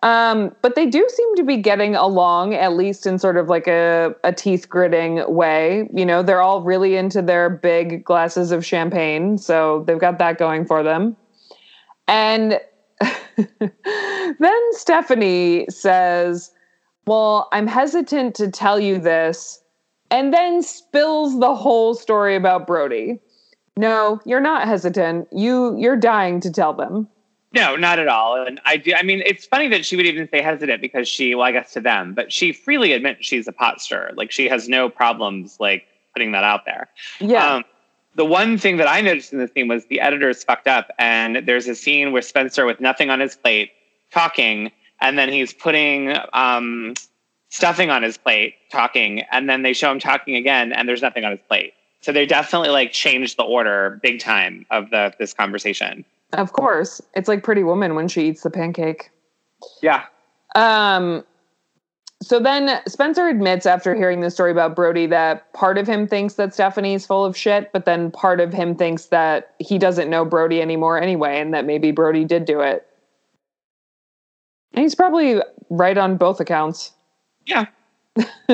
[0.03, 3.67] Um, but they do seem to be getting along, at least in sort of like
[3.67, 5.89] a, a teeth gritting way.
[5.93, 9.37] You know, they're all really into their big glasses of champagne.
[9.37, 11.15] So they've got that going for them.
[12.07, 12.59] And
[13.37, 16.51] then Stephanie says,
[17.07, 19.59] Well, I'm hesitant to tell you this,
[20.11, 23.19] and then spills the whole story about Brody.
[23.77, 25.27] No, you're not hesitant.
[25.31, 27.07] You you're dying to tell them.
[27.53, 28.45] No, not at all.
[28.45, 28.93] And I do.
[28.93, 31.71] I mean, it's funny that she would even say hesitant because she, well, I guess
[31.73, 34.11] to them, but she freely admits she's a pot stirrer.
[34.15, 36.89] Like she has no problems like putting that out there.
[37.19, 37.55] Yeah.
[37.55, 37.63] Um,
[38.15, 41.45] the one thing that I noticed in the scene was the editors fucked up, and
[41.45, 43.71] there's a scene where Spencer, with nothing on his plate,
[44.11, 46.93] talking, and then he's putting um,
[47.49, 51.25] stuffing on his plate, talking, and then they show him talking again, and there's nothing
[51.25, 51.73] on his plate.
[52.05, 56.05] So they definitely like changed the order big time of the this conversation.
[56.33, 57.01] Of course.
[57.15, 59.09] It's like Pretty Woman when she eats the pancake.
[59.81, 60.03] Yeah,
[60.53, 61.23] Um
[62.21, 66.35] so then Spencer admits after hearing the story about Brody that part of him thinks
[66.35, 70.25] that Stephanie's full of shit, but then part of him thinks that he doesn't know
[70.25, 72.85] Brody anymore anyway, and that maybe Brody did do it.
[74.73, 75.41] And he's probably
[75.71, 76.93] right on both accounts.
[77.47, 77.65] yeah.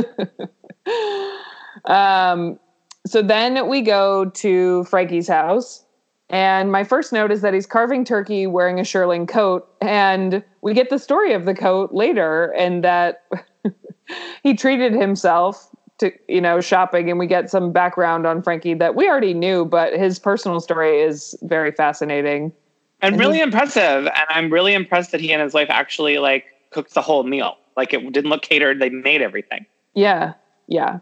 [1.85, 2.57] um,
[3.05, 5.83] so then we go to Frankie's house.
[6.29, 9.67] And my first note is that he's carving turkey wearing a shearling coat.
[9.81, 13.23] And we get the story of the coat later, and that
[14.43, 17.09] he treated himself to, you know, shopping.
[17.09, 21.01] And we get some background on Frankie that we already knew, but his personal story
[21.01, 22.53] is very fascinating.
[23.01, 24.05] and And really impressive.
[24.05, 27.57] And I'm really impressed that he and his wife actually like cooked the whole meal.
[27.75, 29.65] Like it didn't look catered; they made everything.
[29.95, 30.33] Yeah,
[30.67, 30.99] yeah.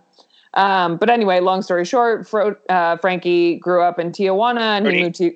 [0.59, 5.03] Um, but anyway, long story short, Fro- uh, Frankie grew up in Tijuana and he
[5.03, 5.33] moved to.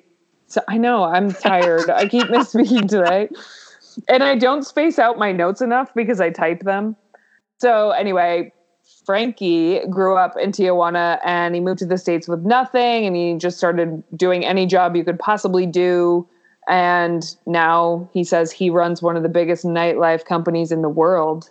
[0.48, 1.88] So I know I'm tired.
[1.88, 3.30] I keep misspeaking today,
[4.06, 6.94] and I don't space out my notes enough because I type them.
[7.58, 8.52] So anyway,
[9.06, 13.38] Frankie grew up in Tijuana and he moved to the states with nothing, and he
[13.38, 16.28] just started doing any job you could possibly do.
[16.68, 21.50] And now he says he runs one of the biggest nightlife companies in the world.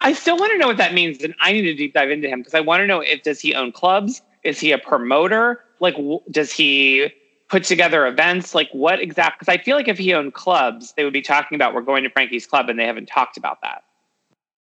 [0.00, 2.28] I still want to know what that means, and I need to deep dive into
[2.28, 4.22] him because I want to know if does he own clubs?
[4.44, 5.64] Is he a promoter?
[5.80, 7.12] Like, w- does he
[7.48, 8.54] put together events?
[8.54, 9.38] Like, what exactly?
[9.40, 12.04] Because I feel like if he owned clubs, they would be talking about we're going
[12.04, 13.82] to Frankie's club, and they haven't talked about that.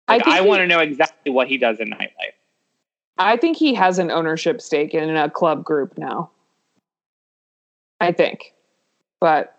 [0.09, 2.35] Like, think I, want to know exactly what he does in nightlife.
[3.19, 6.31] I think he has an ownership stake in a club group now.
[8.01, 8.55] I think,
[9.21, 9.57] but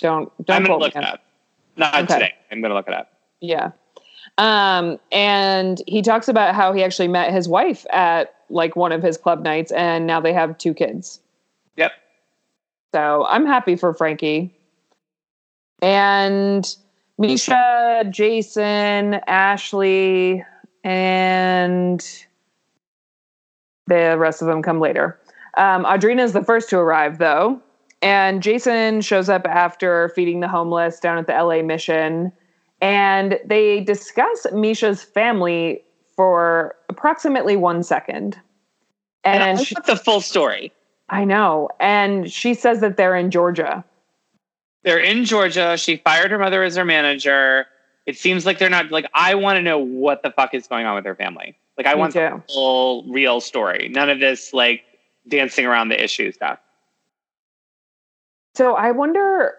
[0.00, 1.20] don't don't I'm gonna look it up.
[1.76, 2.14] Not Okay.
[2.14, 2.34] today.
[2.50, 3.12] I'm going to look it up.
[3.40, 3.70] Yeah.
[4.38, 9.02] Um, and he talks about how he actually met his wife at like one of
[9.02, 11.20] his club nights, and now they have two kids.
[11.76, 11.92] Yep.
[12.94, 14.54] So I'm happy for Frankie.
[15.82, 16.64] And
[17.20, 20.44] Mischa, Jason, Ashley,
[20.84, 22.00] and
[23.86, 25.18] the rest of them come later.
[25.56, 27.60] Um, Audrina is the first to arrive, though.
[28.02, 32.32] And Jason shows up after feeding the homeless down at the LA mission.
[32.80, 35.82] And they discuss Mischa's family
[36.16, 38.38] for approximately one second.
[39.24, 40.72] And, and she, the full story.
[41.10, 41.68] I know.
[41.78, 43.84] And she says that they're in Georgia.
[44.82, 45.76] They're in Georgia.
[45.76, 47.66] She fired her mother as her manager.
[48.06, 50.86] It seems like they're not like I want to know what the fuck is going
[50.86, 51.56] on with her family.
[51.76, 52.18] Like I Me want too.
[52.18, 53.88] the full real story.
[53.88, 54.82] None of this like
[55.28, 56.58] dancing around the issue stuff.
[58.54, 59.54] So I wonder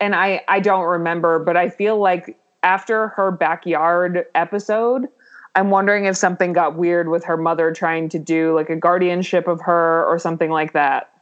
[0.00, 5.06] and I I don't remember, but I feel like after her backyard episode,
[5.54, 9.48] I'm wondering if something got weird with her mother trying to do like a guardianship
[9.48, 11.12] of her or something like that.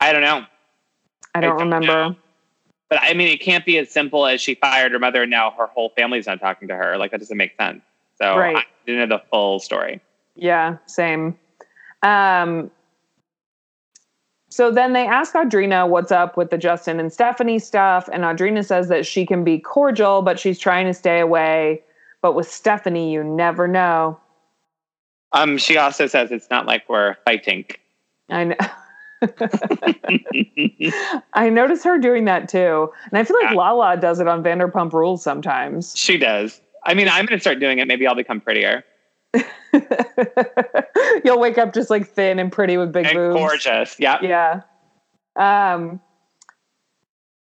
[0.00, 0.44] I don't know.
[1.34, 1.86] I don't, I don't remember.
[1.86, 2.16] Know.
[2.88, 5.50] But I mean, it can't be as simple as she fired her mother and now
[5.52, 6.96] her whole family's not talking to her.
[6.96, 7.82] Like that doesn't make sense.
[8.20, 8.56] So right.
[8.56, 10.00] I didn't know the full story.
[10.36, 11.38] Yeah, same.
[12.02, 12.70] Um,
[14.56, 18.64] so then they ask Audrina what's up with the Justin and Stephanie stuff, and Audrina
[18.64, 21.82] says that she can be cordial, but she's trying to stay away.
[22.22, 24.18] But with Stephanie, you never know.
[25.32, 27.66] Um, she also says it's not like we're fighting.
[28.30, 28.56] I know.
[31.34, 32.90] I notice her doing that too.
[33.10, 33.58] And I feel like yeah.
[33.58, 35.92] Lala does it on Vanderpump Rules sometimes.
[35.94, 36.62] She does.
[36.86, 37.86] I mean, I'm going to start doing it.
[37.86, 38.84] Maybe I'll become prettier.
[41.24, 43.36] You'll wake up just like thin and pretty with big and boobs.
[43.36, 43.96] Gorgeous.
[43.98, 44.18] Yeah.
[44.22, 44.62] Yeah.
[45.36, 46.00] Um,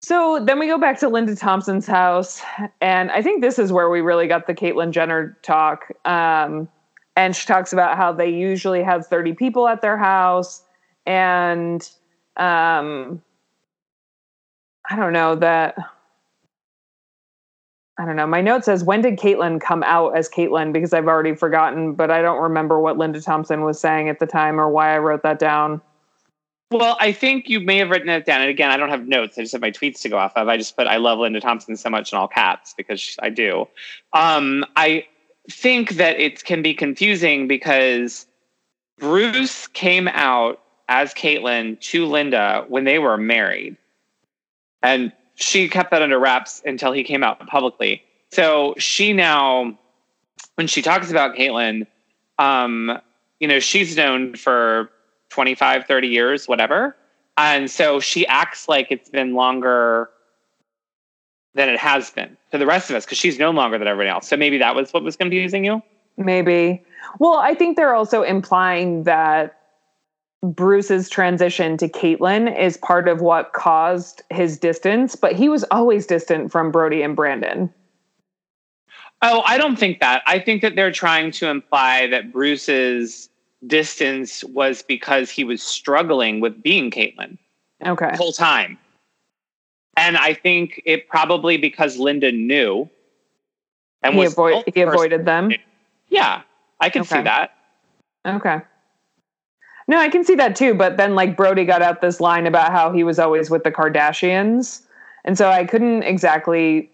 [0.02, 2.42] so then we go back to Linda Thompson's house,
[2.82, 5.86] and I think this is where we really got the Caitlyn Jenner talk.
[6.04, 6.68] Um,
[7.16, 10.62] and she talks about how they usually have 30 people at their house,
[11.06, 11.82] and
[12.36, 13.22] um,
[14.90, 15.76] I don't know that.
[18.00, 18.26] I don't know.
[18.26, 20.74] My note says, when did Caitlyn come out as Caitlyn?
[20.74, 24.26] Because I've already forgotten, but I don't remember what Linda Thompson was saying at the
[24.26, 25.80] time or why I wrote that down.
[26.72, 28.42] Well, I think you may have written it down.
[28.42, 29.38] And again, I don't have notes.
[29.38, 30.48] I just have my tweets to go off of.
[30.48, 33.68] I just put, I love Linda Thompson so much in all caps because I do.
[34.14, 35.06] Um, I
[35.52, 38.26] think that it can be confusing because
[38.98, 43.78] Bruce came out as Caitlyn to Linda when they were married.
[44.82, 48.04] And she kept that under wraps until he came out publicly.
[48.32, 49.78] So she now,
[50.56, 51.88] when she talks about Caitlyn,
[52.40, 53.00] um,
[53.40, 54.90] you know, she's known for
[55.30, 56.96] 25, 30 years, whatever.
[57.38, 60.10] And so she acts like it's been longer
[61.56, 64.10] than it has been to the rest of us because she's known longer than everybody
[64.10, 64.28] else.
[64.28, 65.82] So maybe that was what was confusing you?
[66.18, 66.84] Maybe.
[67.20, 69.60] Well, I think they're also implying that
[70.44, 76.06] Bruce's transition to Caitlyn is part of what caused his distance, but he was always
[76.06, 77.74] distant from Brody and Brandon.
[79.22, 80.22] Oh, I don't think that.
[80.28, 83.30] I think that they're trying to imply that Bruce's
[83.66, 87.38] distance was because he was struggling with being Caitlyn.
[87.86, 88.12] Okay.
[88.12, 88.78] The whole time.
[89.96, 92.90] And I think it probably because Linda knew
[94.02, 95.54] and he, avoid, he avoided them.
[96.10, 96.42] Yeah,
[96.82, 97.18] I can okay.
[97.18, 97.56] see that.
[98.26, 98.60] Okay.
[99.88, 100.74] No, I can see that too.
[100.74, 103.72] But then, like, Brody got out this line about how he was always with the
[103.72, 104.82] Kardashians.
[105.26, 106.90] And so I couldn't exactly.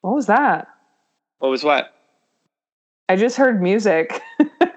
[0.00, 0.68] What was that?
[1.38, 1.94] What was what?
[3.08, 4.20] I just heard music.
[4.40, 4.70] I,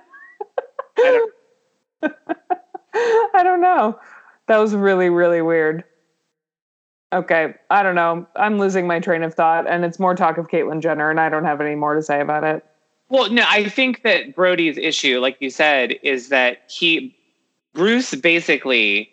[0.97, 1.34] don't...
[3.36, 4.00] I don't know.
[4.47, 5.83] That was really, really weird.
[7.13, 8.25] Okay, I don't know.
[8.38, 11.27] I'm losing my train of thought, and it's more talk of Caitlyn Jenner, and I
[11.29, 12.63] don't have any more to say about it.
[13.12, 17.13] Well, no, I think that Brody's issue, like you said, is that he,
[17.73, 19.09] Bruce basically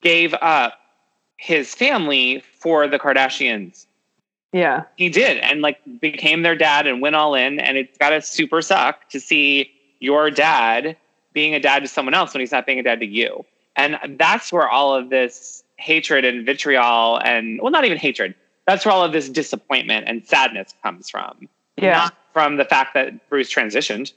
[0.00, 0.74] gave up
[1.36, 3.86] his family for the Kardashians.
[4.52, 4.82] Yeah.
[4.96, 7.60] He did and like became their dad and went all in.
[7.60, 9.70] And it's got to super suck to see
[10.00, 10.96] your dad
[11.32, 13.44] being a dad to someone else when he's not being a dad to you.
[13.76, 18.34] And that's where all of this hatred and vitriol and, well, not even hatred,
[18.66, 21.48] that's where all of this disappointment and sadness comes from.
[21.76, 21.92] Yeah.
[21.92, 24.12] Not from the fact that Bruce transitioned.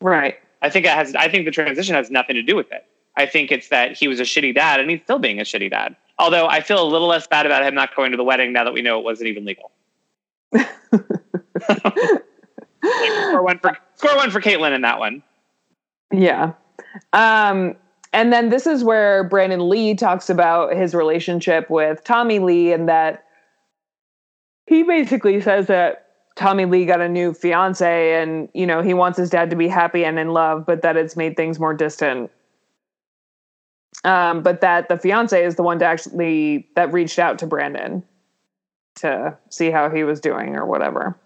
[0.00, 0.36] Right.
[0.62, 1.14] I think it has.
[1.14, 2.84] I think the transition has nothing to do with it.
[3.16, 5.70] I think it's that he was a shitty dad and he's still being a shitty
[5.70, 5.96] dad.
[6.18, 8.64] Although I feel a little less bad about him not going to the wedding now
[8.64, 9.70] that we know it wasn't even legal.
[10.52, 10.68] like,
[12.84, 15.22] score one for score one for Caitlyn in that one.
[16.12, 16.52] Yeah.
[17.12, 17.76] Um,
[18.12, 22.88] and then this is where Brandon Lee talks about his relationship with Tommy Lee and
[22.88, 23.24] that
[24.66, 26.07] he basically says that
[26.38, 29.66] Tommy Lee got a new fiance and, you know, he wants his dad to be
[29.66, 32.30] happy and in love, but that it's made things more distant.
[34.04, 38.04] Um, but that the fiance is the one to actually that reached out to Brandon
[39.00, 41.18] to see how he was doing or whatever.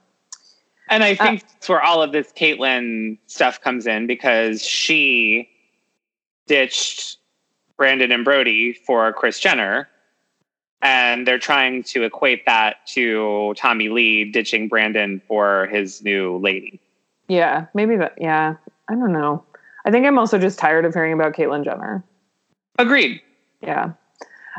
[0.88, 5.50] And I think uh, that's where all of this Caitlyn stuff comes in because she
[6.46, 7.18] ditched
[7.76, 9.90] Brandon and Brody for Kris Jenner.
[10.82, 16.80] And they're trying to equate that to Tommy Lee ditching Brandon for his new lady.
[17.28, 18.14] Yeah, maybe that.
[18.18, 18.56] Yeah,
[18.88, 19.44] I don't know.
[19.84, 22.04] I think I'm also just tired of hearing about Caitlyn Jenner.
[22.78, 23.20] Agreed.
[23.60, 23.92] Yeah.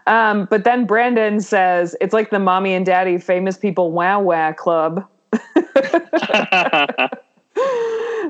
[0.08, 4.52] Um, but then Brandon says it's like the mommy and daddy famous people wow wow
[4.54, 5.08] club.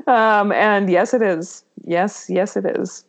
[0.06, 1.64] um, and yes, it is.
[1.84, 3.04] Yes, yes, it is.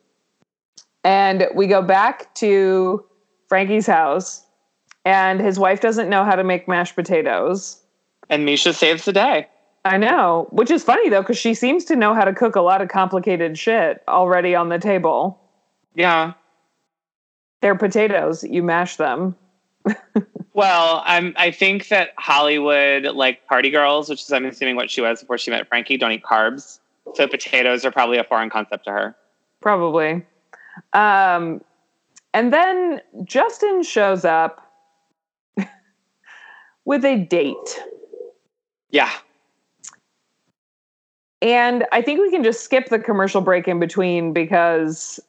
[1.04, 3.06] And we go back to
[3.48, 4.45] Frankie's house,
[5.06, 7.80] and his wife doesn't know how to make mashed potatoes.
[8.30, 9.48] And Mischa saves the day.
[9.86, 12.62] I know, which is funny though, because she seems to know how to cook a
[12.62, 15.40] lot of complicated shit already on the table.
[15.94, 16.34] Yeah.
[17.62, 18.44] They're potatoes.
[18.44, 19.36] You mash them.
[20.54, 21.36] well, I'm.
[21.38, 25.38] I think that Hollywood, like party girls, which is I'm assuming what she was before
[25.38, 26.80] she met Frankie, don't eat carbs.
[27.14, 29.16] So potatoes are probably a foreign concept to her.
[29.62, 30.26] Probably.
[30.94, 31.62] Um,
[32.34, 34.65] and then Justin shows up
[36.86, 37.82] with a date.
[38.90, 39.12] Yeah.
[41.42, 45.20] And I think we can just skip the commercial break in between because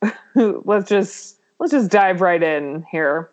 [0.34, 3.30] let's just let's just dive right in here.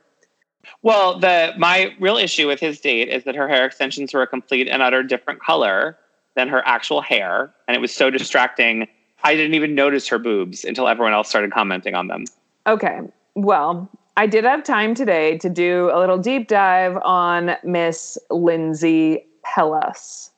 [0.82, 4.28] Well, the my real issue with his date is that her hair extensions were a
[4.28, 5.98] complete and utter different color
[6.36, 8.88] than her actual hair, and it was so distracting.
[9.24, 12.26] I didn't even notice her boobs until everyone else started commenting on them.
[12.68, 13.00] Okay.
[13.36, 19.26] Well, I did have time today to do a little deep dive on Miss Lindsey
[19.44, 20.32] Pelas.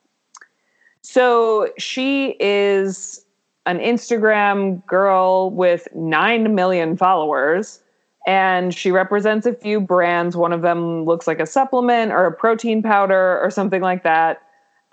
[1.01, 3.25] So she is
[3.65, 7.81] an Instagram girl with 9 million followers
[8.25, 10.37] and she represents a few brands.
[10.37, 14.41] One of them looks like a supplement or a protein powder or something like that.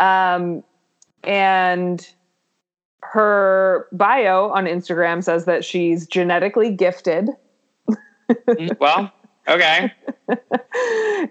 [0.01, 0.65] Um,
[1.23, 2.07] and
[3.03, 7.31] her bio on Instagram says that she's genetically gifted.
[8.31, 9.13] Mm, well,
[9.49, 9.93] okay.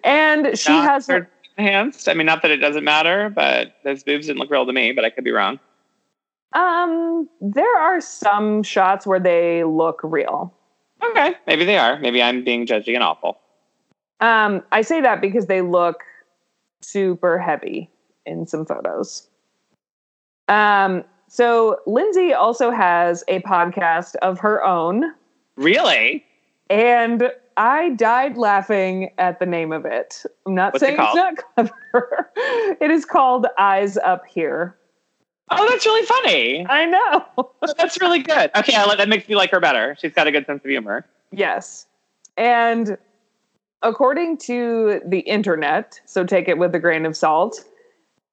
[0.03, 2.07] and she not has her enhanced.
[2.07, 4.91] I mean, not that it doesn't matter, but those boobs didn't look real to me,
[4.91, 5.59] but I could be wrong.
[6.53, 10.53] Um, there are some shots where they look real.
[11.03, 11.99] Okay, maybe they are.
[11.99, 13.39] Maybe I'm being judgy and awful.
[14.19, 16.03] Um, I say that because they look
[16.81, 17.89] super heavy
[18.25, 19.27] in some photos.
[20.47, 25.05] Um, so Lindsey also has a podcast of her own.
[25.55, 26.25] Really?
[26.71, 30.23] And I died laughing at the name of it.
[30.47, 32.31] I'm not What's saying it it's not clever.
[32.79, 34.77] it is called Eyes Up Here.
[35.51, 36.65] Oh, that's really funny.
[36.69, 37.51] I know.
[37.77, 38.51] that's really good.
[38.55, 39.97] Okay, that makes me like her better.
[39.99, 41.05] She's got a good sense of humor.
[41.33, 41.87] Yes.
[42.37, 42.97] And
[43.81, 47.65] according to the internet, so take it with a grain of salt,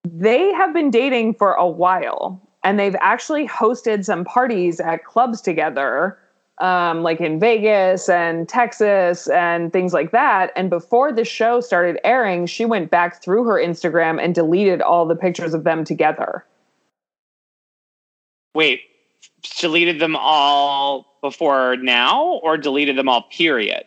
[0.05, 5.41] they have been dating for a while and they've actually hosted some parties at clubs
[5.41, 6.19] together
[6.61, 10.53] um, like in Vegas and Texas and things like that.
[10.57, 15.07] And before the show started airing, she went back through her Instagram and deleted all
[15.07, 16.45] the pictures of them together.
[18.55, 18.83] Wait,
[19.59, 23.85] deleted them all before now or deleted them all, period?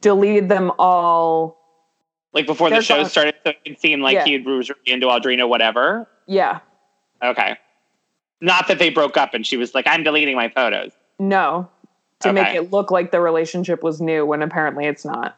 [0.00, 1.58] Deleted them all.
[2.32, 4.24] Like before the show started, so it seemed like yeah.
[4.24, 6.06] he was really into Audrina, whatever?
[6.26, 6.60] Yeah.
[7.22, 7.56] Okay.
[8.42, 10.92] Not that they broke up and she was like, I'm deleting my photos.
[11.18, 11.68] No.
[12.20, 12.42] To okay.
[12.42, 15.36] make it look like the relationship was new when apparently it's not.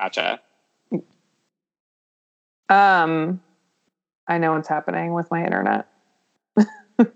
[0.00, 0.40] Gotcha.
[2.68, 3.40] Um
[4.26, 5.88] I know what's happening with my internet.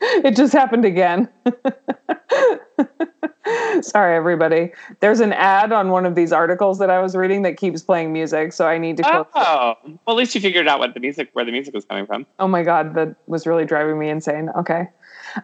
[0.00, 1.28] it just happened again.
[3.82, 4.72] Sorry, everybody.
[5.00, 8.12] There's an ad on one of these articles that I was reading that keeps playing
[8.12, 9.02] music, so I need to.
[9.04, 11.84] Close Oh, well, at least you figured out what the music, where the music was
[11.84, 12.26] coming from.
[12.38, 14.50] Oh my god, that was really driving me insane.
[14.58, 14.88] Okay,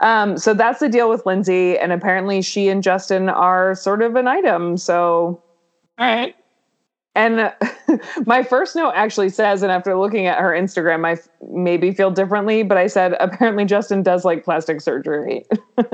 [0.01, 4.17] um, so that's the deal with Lindsey, and apparently she and Justin are sort of
[4.17, 4.77] an item.
[4.77, 5.43] So,
[5.99, 6.35] all right.
[7.15, 7.53] And
[8.27, 12.11] my first note actually says, and after looking at her Instagram, I f- maybe feel
[12.11, 15.45] differently, but I said, apparently Justin does like plastic surgery.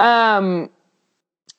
[0.00, 0.68] um,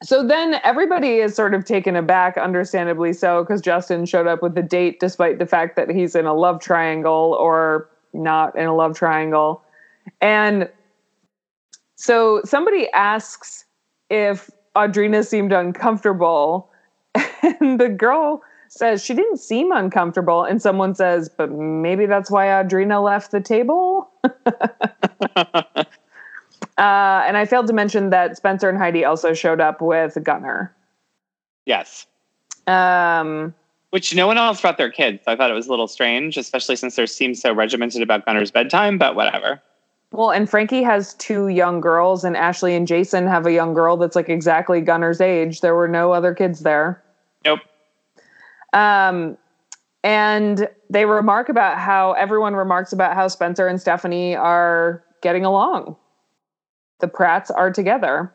[0.04, 4.54] so then everybody is sort of taken aback, understandably so, because Justin showed up with
[4.54, 8.76] the date despite the fact that he's in a love triangle or not in a
[8.76, 9.64] love triangle.
[10.22, 10.70] And
[11.96, 13.66] so somebody asks
[14.10, 16.70] if Audrina seemed uncomfortable.
[17.62, 22.48] And the girl says she didn't seem uncomfortable, and someone says, but maybe that's why
[22.48, 24.10] Audrina left the table.
[25.36, 25.86] uh,
[26.78, 30.76] and I failed to mention that Spencer and Heidi also showed up with Gunner.
[31.66, 32.06] Yes.
[32.66, 33.54] Um,
[33.92, 35.24] Which no one else brought their kids.
[35.24, 38.26] So I thought it was a little strange, especially since there seems so regimented about
[38.26, 39.62] Gunner's bedtime, but whatever.
[40.12, 43.96] well, and Frankie has two young girls, and Ashley and Jason have a young girl
[43.98, 45.62] that's like exactly Gunner's age.
[45.62, 47.02] There were no other kids there.
[47.46, 47.62] Nope.
[48.74, 49.38] Um,
[50.04, 55.96] and they remark about how everyone remarks about how Spencer and Stephanie are getting along.
[57.00, 58.34] The Pratts are together.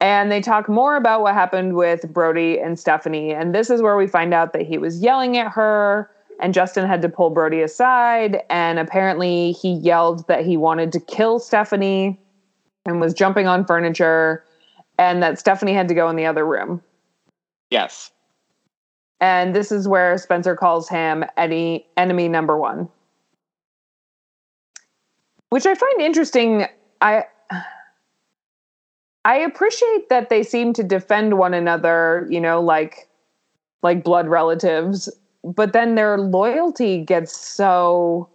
[0.00, 3.32] And they talk more about what happened with Brody and Stephanie.
[3.32, 6.86] And this is where we find out that he was yelling at her, and Justin
[6.86, 8.42] had to pull Brody aside.
[8.50, 12.20] And apparently, he yelled that he wanted to kill Stephanie
[12.84, 14.44] and was jumping on furniture,
[14.98, 16.82] and that Stephanie had to go in the other room.
[17.70, 18.10] Yes.
[19.20, 22.88] And this is where Spencer calls him Eddie, enemy number one.
[25.48, 26.66] Which I find interesting.
[27.00, 27.24] I
[29.24, 33.08] I appreciate that they seem to defend one another, you know, like
[33.82, 35.08] like blood relatives,
[35.42, 38.28] but then their loyalty gets so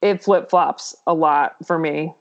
[0.00, 2.14] it flip-flops a lot for me.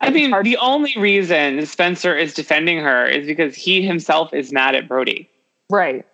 [0.00, 4.74] I mean, the only reason Spencer is defending her is because he himself is mad
[4.74, 5.28] at Brody.
[5.68, 6.06] Right.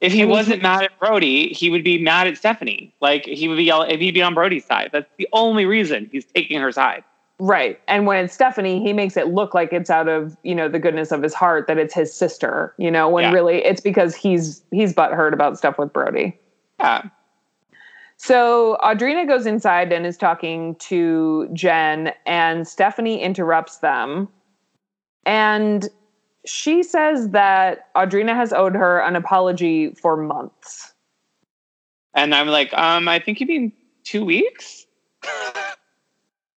[0.00, 2.92] If he And he's- wasn't mad at Brody, he would be mad at Stephanie.
[3.00, 4.90] Like he would be yell- if he'd be on Brody's side.
[4.92, 7.02] That's the only reason he's taking her side.
[7.40, 7.78] Right.
[7.86, 10.80] And when it's Stephanie, he makes it look like it's out of, you know, the
[10.80, 13.32] goodness of his heart that it's his sister, you know, when Yeah.
[13.32, 16.36] really it's because he's he's butthurt about stuff with Brody.
[16.80, 17.02] Yeah.
[18.16, 24.28] So Audrina goes inside and is talking to Jen, and Stephanie interrupts them.
[25.24, 25.88] And
[26.44, 30.92] she says that Audrina has owed her an apology for months.
[32.14, 33.72] And I'm like, um, I think you mean
[34.02, 34.86] two weeks?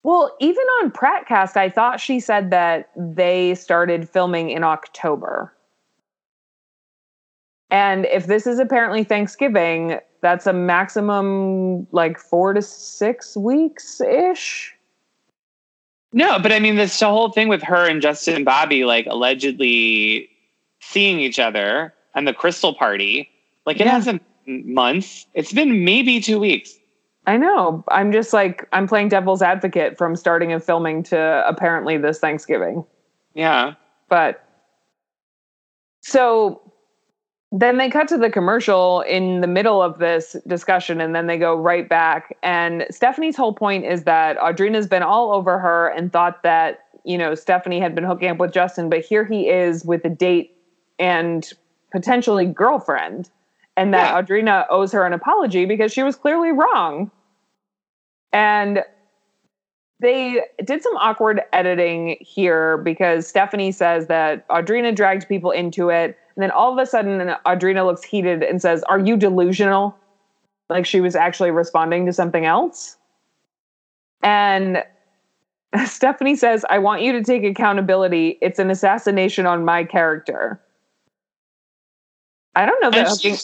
[0.03, 5.53] Well, even on Prattcast, I thought she said that they started filming in October.
[7.69, 14.73] And if this is apparently Thanksgiving, that's a maximum like four to six weeks ish.
[16.11, 20.29] No, but I mean, this whole thing with her and Justin and Bobby, like allegedly
[20.81, 23.29] seeing each other and the crystal party,
[23.65, 23.91] like it Yeah.
[23.91, 25.27] hasn't months.
[25.35, 26.78] It's been maybe two weeks.
[27.29, 27.83] I know.
[27.89, 32.83] I'm just like, I'm playing devil's advocate from starting of filming to apparently this Thanksgiving.
[33.35, 33.75] Yeah.
[34.09, 34.43] But
[36.01, 36.59] so
[37.51, 41.37] then they cut to the commercial in the middle of this discussion and then they
[41.37, 42.35] go right back.
[42.41, 47.15] And Stephanie's whole point is that Audrina's been all over her and thought that, you
[47.15, 50.57] know, Stephanie had been hooking up with Justin, but here he is with a date
[50.97, 51.53] and
[51.91, 53.29] potentially girlfriend.
[53.77, 54.19] And that Yeah.
[54.19, 57.11] Audrina owes her an apology because she was clearly wrong.
[58.31, 58.83] And
[59.99, 66.17] they did some awkward editing here because Stephanie says that Audrina dragged people into it.
[66.35, 69.97] And then all of a sudden, Audrina looks heated and says, Are you delusional?
[70.69, 72.95] Like she was actually responding to something else.
[74.23, 74.83] And
[75.85, 78.37] Stephanie says, I want you to take accountability.
[78.41, 80.61] It's an assassination on my character.
[82.55, 83.37] I don't know that hooking,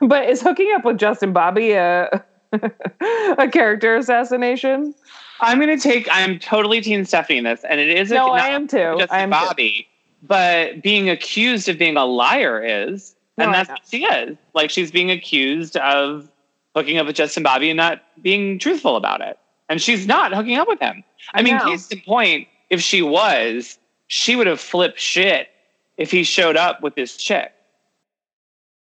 [0.08, 2.24] but is hooking up with Justin Bobby a,
[3.38, 4.94] a character assassination?
[5.40, 7.64] I'm going to take, I'm totally Team Stephanie in this.
[7.68, 8.96] And it is a, No, not I am too.
[8.98, 9.32] just I am too.
[9.32, 9.88] Bobby,
[10.22, 14.36] but being accused of being a liar is, No, and that's what she is.
[14.54, 16.28] Like she's being accused of
[16.74, 19.38] hooking up with Justin Bobby and not being truthful about it.
[19.68, 21.02] And she's not hooking up with him.
[21.32, 21.64] I, I mean, know.
[21.64, 23.78] case in point, if she was,
[24.08, 25.48] she would have flipped shit
[25.96, 27.52] if he showed up with this chick.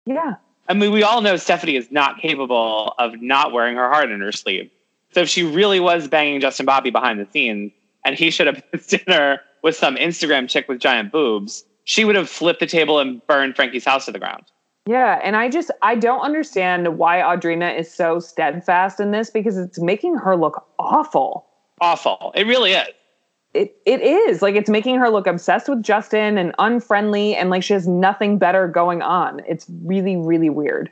[0.06, 0.34] Yeah.
[0.68, 4.20] I mean, we all know Stephanie is not capable of not wearing her heart in
[4.20, 4.70] her sleeve.
[5.12, 7.72] So if she really was banging Justin Bobby behind the scenes
[8.04, 12.16] and he showed up at dinner with some Instagram chick with giant boobs, she would
[12.16, 14.44] have flipped the table and burned Frankie's house to the ground.
[14.86, 19.56] Yeah, and I just I don't understand why Audrina is so steadfast in this because
[19.56, 21.46] it's making her look awful.
[21.80, 22.32] Awful.
[22.34, 22.88] It really is.
[23.54, 27.62] It it is like it's making her look obsessed with Justin and unfriendly and like
[27.62, 29.40] she has nothing better going on.
[29.48, 30.90] It's really really weird.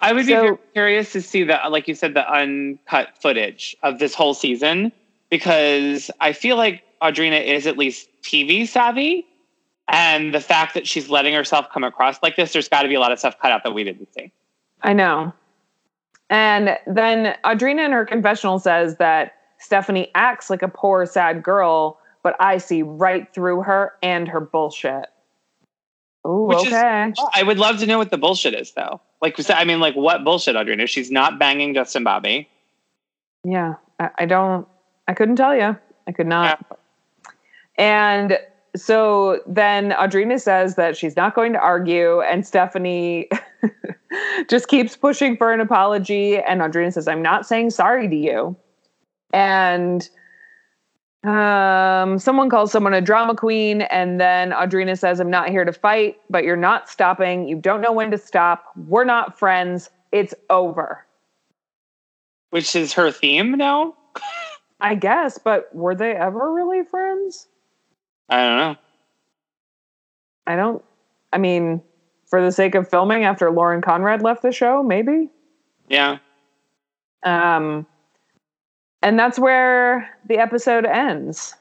[0.00, 3.76] I would be So- very curious to see the, like you said, the uncut footage
[3.82, 4.92] of this whole season
[5.28, 9.26] because I feel like Audrina is at least TV savvy.
[9.88, 12.94] And the fact that she's letting herself come across like this, there's got to be
[12.94, 14.30] a lot of stuff cut out that we didn't see.
[14.82, 15.32] I know.
[16.30, 21.98] And then Audrina in her confessional says that Stephanie acts like a poor sad girl,
[22.22, 25.06] but I see right through her and her bullshit.
[26.24, 27.12] Oh, Which is- okay.
[27.34, 29.00] I would love to know what the bullshit is, though.
[29.20, 30.88] Like, I mean, like, what bullshit, Audrina?
[30.88, 32.48] She's not banging Justin Bobby.
[33.44, 34.66] yeah, I, I don't.
[35.08, 35.76] I couldn't tell you.
[36.06, 36.64] I could not.
[37.76, 38.38] And
[38.76, 43.28] so then Audrina says that she's not going to argue, and Stephanie
[44.48, 46.36] just keeps pushing for an apology.
[46.38, 48.56] And Audrina says, I'm not saying sorry to you.
[49.32, 50.08] And
[51.24, 55.72] um, someone calls someone a drama queen, and then Audrina says, I'm not here to
[55.72, 57.48] fight, but you're not stopping.
[57.48, 58.66] You don't know when to stop.
[58.86, 59.90] We're not friends.
[60.12, 61.04] It's over.
[62.50, 63.94] Which is her theme now?
[64.80, 67.48] I guess, but were they ever really friends?
[68.28, 68.76] I don't know.
[70.46, 70.84] I don't.
[71.32, 71.82] I mean,
[72.26, 75.28] for the sake of filming, after Lauren Conrad left the show, maybe.
[75.88, 76.18] Yeah.
[77.22, 77.86] Um,
[79.02, 81.54] and that's where the episode ends.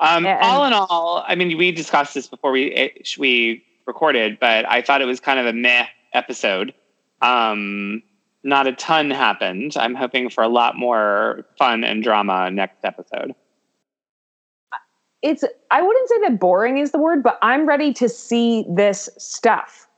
[0.00, 4.38] Um, And- all in all, I mean, we discussed this before we eh, we recorded,
[4.40, 6.74] but I thought it was kind of a meh episode.
[7.22, 8.02] Um,
[8.42, 9.74] not a ton happened.
[9.76, 13.34] I'm hoping for a lot more fun and drama next episode.
[15.22, 15.42] It's.
[15.70, 19.88] I wouldn't say that boring is the word, but I'm ready to see this stuff.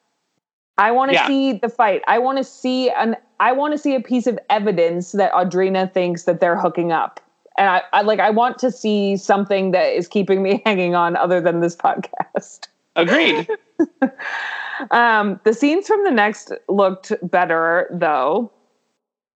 [0.79, 1.26] I want to Yeah.
[1.26, 2.03] see the fight.
[2.07, 3.16] I want to see an.
[3.41, 7.20] I want to see a piece of evidence that Audrina thinks that they're hooking up.
[7.57, 8.20] And I, I like.
[8.20, 12.68] I want to see something that is keeping me hanging on, other than this podcast.
[12.97, 13.49] Agreed.
[14.91, 18.53] Um, the scenes from the next looked better though.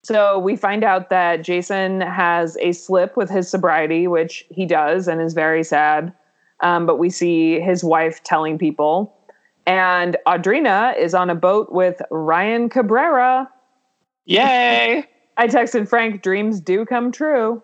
[0.03, 5.07] So we find out that Jason has a slip with his sobriety, which he does
[5.07, 6.13] and is very sad.
[6.61, 9.15] Um, but we see his wife telling people.
[9.65, 13.49] And Audrina is on a boat with Ryan Cabrera.
[14.29, 15.05] Yay!
[15.37, 17.61] I texted Frank, dreams do come true.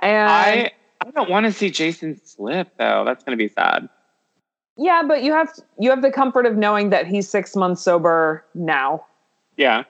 [0.00, 0.72] And I
[1.04, 3.04] I don't want to see Jason slip though.
[3.04, 3.88] That's going to be sad.
[4.76, 8.44] yeah, but you have you have the comfort of knowing that he's six months sober
[8.54, 9.04] now.
[9.56, 9.84] Yeah.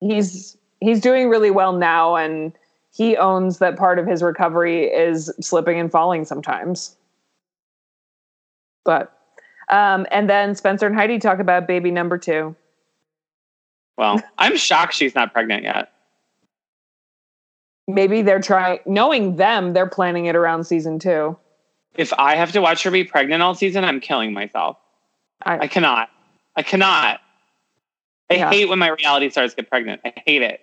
[0.00, 2.52] he's he's doing really well now and
[2.92, 6.96] he owns that part of his recovery is slipping and falling sometimes
[8.84, 9.16] but
[9.68, 12.56] um and then spencer and heidi talk about baby number two
[14.00, 15.92] Well, I'm shocked she's not pregnant yet.
[17.86, 21.36] maybe they're trying knowing them they're planning it around season two
[21.96, 24.76] If I have to watch her be pregnant all season, I'm killing myself.
[25.44, 26.08] I i cannot.
[26.56, 27.20] I cannot.
[28.30, 28.50] I Yeah.
[28.50, 30.00] hate when my reality stars get pregnant.
[30.04, 30.60] I hate it.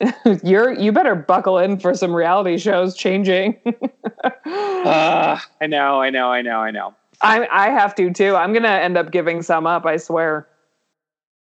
[0.44, 3.56] you're you better buckle in for some reality shows changing
[4.46, 6.94] Uh, I know, I know, I know, I know.
[7.22, 10.46] i i have to too i'm gonna end up giving some up i swear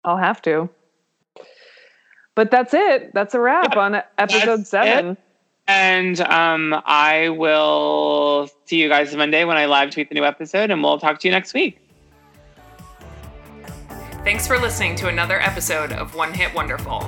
[0.06, 0.70] i'll have to
[2.36, 5.18] but that's it that's a wrap Yeah, on episode that's seven
[5.68, 10.70] And um, I will see you guys Monday when I live tweet the new episode,
[10.70, 11.80] and we'll talk to you next week.
[14.24, 17.08] Thanks for listening to another episode of One Hit Wonderful.